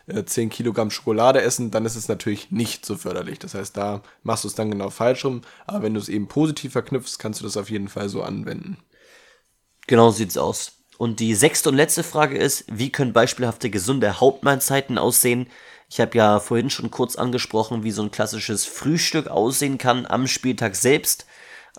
10 0.07 0.47
äh, 0.47 0.51
Kilogramm 0.51 0.89
Schokolade 0.91 1.41
essen, 1.41 1.69
dann 1.71 1.85
ist 1.85 1.95
es 1.95 2.07
natürlich 2.07 2.51
nicht 2.51 2.85
so 2.85 2.95
förderlich. 2.95 3.39
Das 3.39 3.53
heißt, 3.53 3.75
da 3.77 4.01
machst 4.23 4.43
du 4.43 4.47
es 4.47 4.55
dann 4.55 4.71
genau 4.71 4.89
falsch 4.89 5.25
rum. 5.25 5.41
Aber 5.67 5.83
wenn 5.83 5.93
du 5.93 5.99
es 5.99 6.09
eben 6.09 6.27
positiv 6.27 6.71
verknüpfst, 6.71 7.17
kannst 7.19 7.39
du 7.39 7.43
das 7.43 7.57
auf 7.57 7.69
jeden 7.69 7.87
Fall 7.87 8.09
so 8.09 8.23
anwenden. 8.23 8.77
Genau 9.87 10.11
sieht's 10.11 10.37
aus. 10.37 10.73
Und 10.97 11.19
die 11.19 11.33
sechste 11.33 11.69
und 11.69 11.75
letzte 11.75 12.03
Frage 12.03 12.37
ist, 12.37 12.65
wie 12.67 12.91
können 12.91 13.13
beispielhafte 13.13 13.69
gesunde 13.69 14.19
Hauptmahlzeiten 14.19 14.97
aussehen? 14.97 15.47
Ich 15.89 15.99
habe 15.99 16.17
ja 16.17 16.39
vorhin 16.39 16.69
schon 16.69 16.91
kurz 16.91 17.15
angesprochen, 17.15 17.83
wie 17.83 17.91
so 17.91 18.03
ein 18.03 18.11
klassisches 18.11 18.65
Frühstück 18.65 19.27
aussehen 19.27 19.79
kann 19.79 20.05
am 20.05 20.27
Spieltag 20.27 20.75
selbst. 20.75 21.25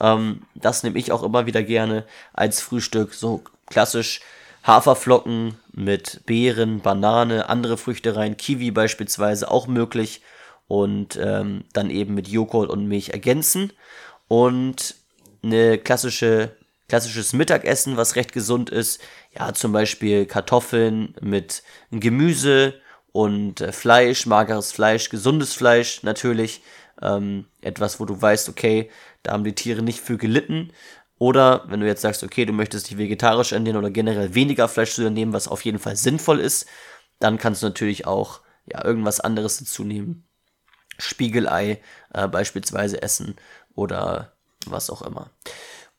Ähm, 0.01 0.43
das 0.55 0.83
nehme 0.83 0.99
ich 0.99 1.13
auch 1.13 1.23
immer 1.23 1.47
wieder 1.47 1.63
gerne 1.63 2.05
als 2.33 2.61
Frühstück. 2.61 3.15
So 3.15 3.45
klassisch 3.67 4.21
Haferflocken 4.65 5.55
mit 5.73 6.23
Beeren, 6.27 6.81
Banane, 6.81 7.49
andere 7.49 7.79
Früchte 7.79 8.17
rein, 8.17 8.37
Kiwi 8.37 8.73
beispielsweise 8.73 9.51
auch 9.51 9.69
möglich. 9.69 10.23
Und 10.67 11.17
ähm, 11.21 11.65
dann 11.73 11.91
eben 11.91 12.15
mit 12.15 12.29
Joghurt 12.29 12.71
und 12.71 12.87
Milch 12.87 13.11
ergänzen. 13.11 13.73
Und 14.29 14.97
eine 15.43 15.79
klassische, 15.79 16.57
klassisches 16.89 17.33
Mittagessen, 17.33 17.97
was 17.97 18.17
recht 18.17 18.33
gesund 18.33 18.71
ist. 18.71 19.01
Ja, 19.37 19.53
zum 19.55 19.73
Beispiel 19.73 20.27
Kartoffeln 20.27 21.15
mit 21.21 21.63
Gemüse 21.91 22.75
und 23.13 23.61
äh, 23.61 23.73
Fleisch, 23.73 24.27
mageres 24.27 24.73
Fleisch, 24.73 25.09
gesundes 25.09 25.55
Fleisch 25.55 26.03
natürlich. 26.03 26.63
Ähm, 27.03 27.47
etwas, 27.63 27.99
wo 27.99 28.05
du 28.05 28.21
weißt, 28.21 28.49
okay, 28.49 28.91
da 29.23 29.33
haben 29.33 29.45
die 29.45 29.55
Tiere 29.55 29.83
nicht 29.83 30.01
für 30.01 30.19
gelitten. 30.19 30.73
Oder 31.19 31.65
wenn 31.69 31.81
du 31.81 31.87
jetzt 31.87 32.03
sagst, 32.03 32.23
okay, 32.23 32.45
du 32.45 32.53
möchtest 32.53 32.91
dich 32.91 32.99
vegetarisch 32.99 33.53
ernähren 33.53 33.77
oder 33.77 33.91
generell 33.91 34.35
weniger 34.35 34.69
Fleisch 34.69 34.95
zu 34.95 35.11
nehmen, 35.11 35.33
was 35.33 35.49
auf 35.49 35.65
jeden 35.65 35.79
Fall 35.79 35.97
sinnvoll 35.97 36.41
ist, 36.41 36.67
dann 37.19 37.39
kannst 37.39 37.63
du 37.63 37.67
natürlich 37.67 38.07
auch 38.07 38.41
ja, 38.67 38.85
irgendwas 38.85 39.21
anderes 39.21 39.59
dazu 39.59 39.85
nehmen. 39.85 40.27
Spiegelei 40.99 41.81
äh, 42.13 42.29
beispielsweise 42.29 43.03
essen 43.03 43.37
oder 43.75 44.33
was 44.67 44.91
auch 44.91 45.03
immer. 45.03 45.31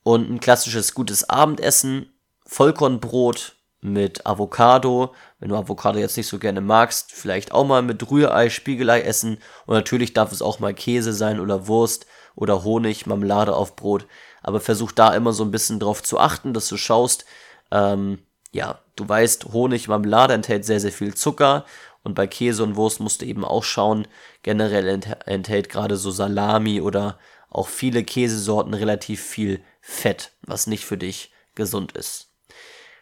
Und 0.03 0.29
ein 0.29 0.39
klassisches 0.39 0.93
gutes 0.93 1.29
Abendessen, 1.29 2.11
Vollkornbrot 2.45 3.55
mit 3.81 4.25
Avocado. 4.25 5.13
Wenn 5.39 5.49
du 5.49 5.55
Avocado 5.55 5.99
jetzt 5.99 6.15
nicht 6.17 6.27
so 6.27 6.39
gerne 6.39 6.61
magst, 6.61 7.11
vielleicht 7.11 7.51
auch 7.51 7.65
mal 7.65 7.81
mit 7.81 8.09
Rührei, 8.09 8.49
Spiegelei 8.49 9.01
essen. 9.01 9.39
Und 9.65 9.75
natürlich 9.75 10.13
darf 10.13 10.31
es 10.31 10.41
auch 10.41 10.59
mal 10.59 10.73
Käse 10.73 11.13
sein 11.13 11.39
oder 11.39 11.67
Wurst 11.67 12.05
oder 12.35 12.63
Honig, 12.63 13.07
Marmelade 13.07 13.55
auf 13.55 13.75
Brot. 13.75 14.05
Aber 14.43 14.59
versuch 14.59 14.91
da 14.91 15.13
immer 15.13 15.33
so 15.33 15.43
ein 15.43 15.51
bisschen 15.51 15.79
drauf 15.79 16.01
zu 16.03 16.19
achten, 16.19 16.53
dass 16.53 16.67
du 16.67 16.77
schaust, 16.77 17.25
ähm, 17.71 18.19
ja, 18.51 18.79
du 18.95 19.07
weißt, 19.07 19.45
Honig, 19.53 19.87
Marmelade 19.87 20.33
enthält 20.33 20.65
sehr, 20.65 20.79
sehr 20.79 20.91
viel 20.91 21.15
Zucker. 21.15 21.65
Und 22.03 22.15
bei 22.15 22.27
Käse 22.27 22.63
und 22.63 22.75
Wurst 22.75 22.99
musst 22.99 23.21
du 23.21 23.25
eben 23.25 23.45
auch 23.45 23.63
schauen, 23.63 24.07
generell 24.43 24.87
enthält 25.25 25.69
gerade 25.69 25.97
so 25.97 26.09
Salami 26.09 26.81
oder 26.81 27.19
auch 27.49 27.67
viele 27.67 28.03
Käsesorten 28.03 28.73
relativ 28.73 29.21
viel 29.21 29.61
Fett, 29.81 30.31
was 30.41 30.67
nicht 30.67 30.85
für 30.85 30.97
dich 30.97 31.31
gesund 31.53 31.91
ist. 31.93 32.30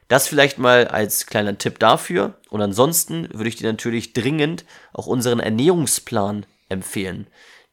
Das 0.10 0.28
vielleicht 0.28 0.58
mal 0.58 0.88
als 0.88 1.28
kleiner 1.28 1.58
Tipp 1.58 1.80
dafür. 1.80 2.34
Und 2.50 2.62
ansonsten 2.62 3.30
würde 3.32 3.48
ich 3.48 3.56
dir 3.56 3.72
natürlich 3.72 4.12
dringend 4.12 4.65
auch 4.91 5.08
unseren 5.08 5.39
Ernährungsplan 5.39 6.45
empfehlen. 6.67 7.28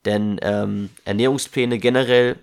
Denn 0.05 0.38
ähm, 0.42 0.90
Ernährungspläne 1.05 1.79
generell 1.79 2.38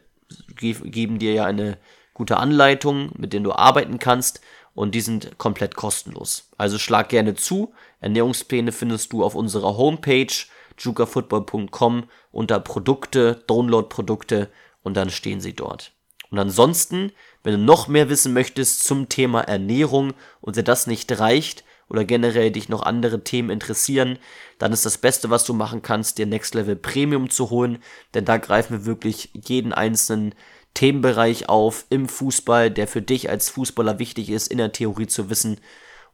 geben 0.57 1.19
dir 1.19 1.33
ja 1.33 1.45
eine 1.45 1.77
gute 2.13 2.37
Anleitung, 2.37 3.11
mit 3.17 3.33
denen 3.33 3.43
du 3.43 3.53
arbeiten 3.53 3.99
kannst 3.99 4.41
und 4.73 4.95
die 4.95 5.01
sind 5.01 5.37
komplett 5.37 5.75
kostenlos. 5.75 6.49
Also 6.57 6.79
schlag 6.79 7.09
gerne 7.09 7.35
zu. 7.35 7.73
Ernährungspläne 8.01 8.71
findest 8.71 9.13
du 9.13 9.23
auf 9.23 9.35
unserer 9.35 9.77
Homepage 9.77 10.33
jukafootball.com 10.79 12.05
unter 12.31 12.59
Produkte, 12.59 13.43
Download-Produkte 13.45 14.49
und 14.81 14.97
dann 14.97 15.11
stehen 15.11 15.39
sie 15.39 15.53
dort. 15.53 15.91
Und 16.31 16.39
ansonsten, 16.39 17.11
wenn 17.43 17.53
du 17.53 17.59
noch 17.59 17.87
mehr 17.87 18.09
wissen 18.09 18.33
möchtest 18.33 18.83
zum 18.83 19.09
Thema 19.09 19.41
Ernährung 19.41 20.13
und 20.41 20.55
dir 20.55 20.63
das 20.63 20.87
nicht 20.87 21.19
reicht, 21.19 21.63
oder 21.89 22.05
generell 22.05 22.49
dich 22.49 22.69
noch 22.69 22.81
andere 22.81 23.23
Themen 23.23 23.51
interessieren, 23.51 24.17
dann 24.57 24.73
ist 24.73 24.85
das 24.85 24.97
Beste, 24.97 25.29
was 25.29 25.43
du 25.43 25.53
machen 25.53 25.81
kannst, 25.81 26.17
dir 26.17 26.25
Next 26.25 26.55
Level 26.55 26.75
Premium 26.75 27.29
zu 27.29 27.51
holen, 27.51 27.77
denn 28.15 28.25
da 28.25 28.37
greifen 28.37 28.79
wir 28.79 28.85
wirklich 28.85 29.29
jeden 29.33 29.73
einzelnen 29.73 30.33
Themenbereich 30.73 31.49
auf 31.49 31.85
im 31.89 32.09
Fußball, 32.09 32.71
der 32.71 32.87
für 32.87 33.01
dich 33.01 33.29
als 33.29 33.49
Fußballer 33.49 33.99
wichtig 33.99 34.29
ist, 34.29 34.47
in 34.47 34.57
der 34.57 34.71
Theorie 34.71 35.05
zu 35.05 35.29
wissen. 35.29 35.59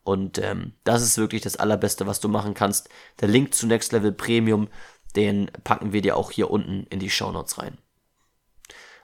Und 0.03 0.37
ähm, 0.37 0.73
das 0.83 1.01
ist 1.01 1.17
wirklich 1.17 1.41
das 1.41 1.55
Allerbeste, 1.55 2.07
was 2.07 2.19
du 2.19 2.27
machen 2.27 2.55
kannst. 2.55 2.89
Der 3.21 3.29
Link 3.29 3.53
zu 3.53 3.67
Next 3.67 3.93
Level 3.93 4.11
Premium, 4.11 4.67
den 5.15 5.49
packen 5.63 5.93
wir 5.93 6.01
dir 6.01 6.17
auch 6.17 6.31
hier 6.31 6.51
unten 6.51 6.87
in 6.89 6.99
die 6.99 7.09
Show 7.09 7.31
Notes 7.31 7.57
rein. 7.57 7.77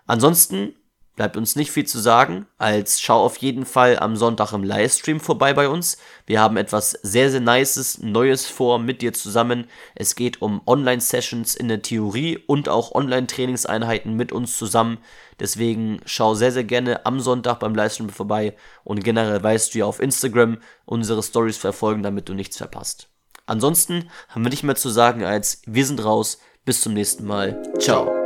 Ansonsten 0.08 0.76
bleibt 1.16 1.38
uns 1.38 1.56
nicht 1.56 1.72
viel 1.72 1.86
zu 1.86 2.00
sagen, 2.00 2.46
als 2.58 3.02
schau 3.02 3.24
auf 3.24 3.38
jeden 3.38 3.66
Fall 3.66 3.98
am 4.00 4.16
Sonntag 4.16 4.54
im 4.54 4.64
Livestream 4.64 5.20
vorbei 5.20 5.54
bei 5.54 5.70
uns. 5.70 5.98
Wir 6.26 6.42
haben 6.42 6.58
etwas 6.58 6.92
sehr, 6.92 7.32
sehr 7.32 7.40
Nices, 7.40 8.00
Neues 8.00 8.46
vor 8.46 8.80
mit 8.80 9.02
dir 9.02 9.14
zusammen. 9.14 9.68
Es 9.96 10.16
geht 10.16 10.42
um 10.42 10.62
Online-Sessions 10.66 11.56
in 11.56 11.68
der 11.68 11.82
Theorie 11.82 12.38
und 12.48 12.70
auch 12.70 12.94
Online-Trainingseinheiten 12.94 14.14
mit 14.14 14.32
uns 14.32 14.58
zusammen. 14.58 14.98
Deswegen 15.40 16.00
schau 16.06 16.36
sehr, 16.36 16.52
sehr 16.52 16.64
gerne 16.64 17.06
am 17.06 17.20
Sonntag 17.20 17.60
beim 17.60 17.76
Livestream 17.76 18.10
vorbei 18.10 18.56
und 18.84 19.04
generell 19.04 19.42
weißt 19.42 19.74
du 19.74 19.80
ja 19.80 19.86
auf 19.86 20.00
Instagram 20.00 20.58
unsere 20.86 21.24
Stories 21.24 21.58
verfolgen, 21.58 22.04
damit 22.04 22.30
du 22.30 22.34
nichts 22.34 22.58
verpasst. 22.58 23.10
Ansonsten 23.46 24.10
haben 24.30 24.44
wir 24.44 24.50
nicht 24.50 24.64
mehr 24.64 24.76
zu 24.76 24.90
sagen 24.90 25.24
als 25.24 25.62
wir 25.66 25.86
sind 25.86 26.04
raus. 26.04 26.40
Bis 26.66 26.82
zum 26.82 26.94
nächsten 26.94 27.26
Mal. 27.26 27.62
Ciao. 27.78 28.25